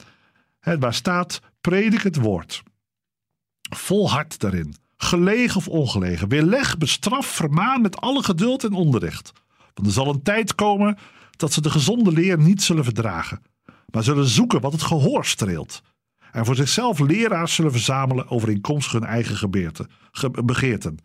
Waar 0.64 0.94
staat, 0.94 1.42
predik 1.62 2.02
het 2.02 2.16
woord. 2.16 2.64
Volhard 3.76 4.40
daarin. 4.40 4.76
Gelegen 4.98 5.58
of 5.58 5.68
ongelegen. 5.68 6.28
Weerleg, 6.28 6.78
bestraf, 6.78 7.26
vermaan 7.26 7.82
met 7.82 7.98
alle 7.98 8.24
geduld 8.24 8.64
en 8.64 8.74
onderricht. 8.74 9.32
Want 9.74 9.88
er 9.88 9.94
zal 9.94 10.10
een 10.10 10.22
tijd 10.22 10.56
komen 10.56 10.98
dat 11.36 11.54
ze 11.54 11.62
de 11.62 11.70
gezonde 11.70 12.12
leer 12.12 12.38
niet 12.38 12.62
zullen 12.62 12.84
verdragen. 12.84 13.42
Maar 13.92 14.04
zullen 14.04 14.28
zoeken 14.28 14.62
wat 14.62 14.72
het 14.72 14.82
gehoor 14.82 15.26
streelt. 15.26 15.82
En 16.32 16.46
voor 16.46 16.56
zichzelf 16.56 17.00
leraars 17.00 17.56
zullen 17.56 17.72
verzamelen 17.72 18.30
overeenkomstig 18.30 18.92
hun 18.92 19.04
eigen 19.04 19.36
gebeerte, 19.36 19.88
begeerten. 20.44 20.98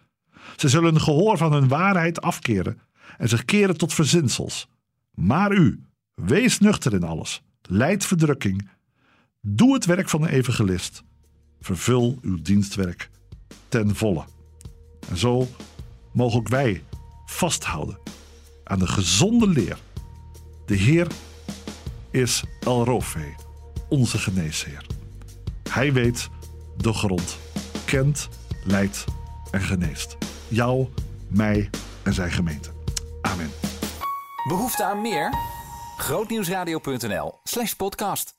Ze 0.57 0.69
zullen 0.69 0.95
een 0.95 1.01
gehoor 1.01 1.37
van 1.37 1.53
hun 1.53 1.69
waarheid 1.69 2.21
afkeren 2.21 2.81
en 3.19 3.29
zich 3.29 3.45
keren 3.45 3.77
tot 3.77 3.95
verzinsels. 3.95 4.69
Maar 5.15 5.53
u, 5.53 5.83
wees 6.15 6.59
nuchter 6.59 6.95
in 6.95 7.03
alles. 7.03 7.43
Leid 7.63 8.05
verdrukking. 8.05 8.69
Doe 9.41 9.75
het 9.75 9.85
werk 9.85 10.09
van 10.09 10.21
de 10.21 10.31
evangelist. 10.31 11.03
Vervul 11.61 12.19
uw 12.23 12.43
dienstwerk 12.43 13.11
ten 13.69 13.97
volle. 13.97 14.25
En 15.09 15.17
zo 15.17 15.47
mogen 16.13 16.39
ook 16.39 16.49
wij 16.49 16.85
vasthouden 17.27 17.99
aan 18.65 18.79
de 18.79 18.87
gezonde 18.87 19.49
leer. 19.49 19.79
De 20.67 20.75
Heer 20.75 21.07
is 22.11 22.45
El 22.61 22.85
Rofe, 22.85 23.35
onze 23.89 24.19
geneesheer. 24.19 24.87
Hij 25.71 25.93
weet 25.93 26.29
de 26.77 26.93
grond, 26.93 27.39
kent, 27.87 28.29
leidt 28.65 29.05
en 29.51 29.61
geneest. 29.61 30.17
Jou, 30.49 30.89
mij 31.29 31.71
en 32.03 32.15
zijn 32.15 32.31
gemeente. 32.31 32.71
Amen. 33.23 33.51
Behoefte 34.49 34.85
aan 34.85 35.01
meer? 35.01 35.35
Grootnieuwsradio.nl 35.97 37.41
slash 37.45 37.73
podcast. 37.73 38.38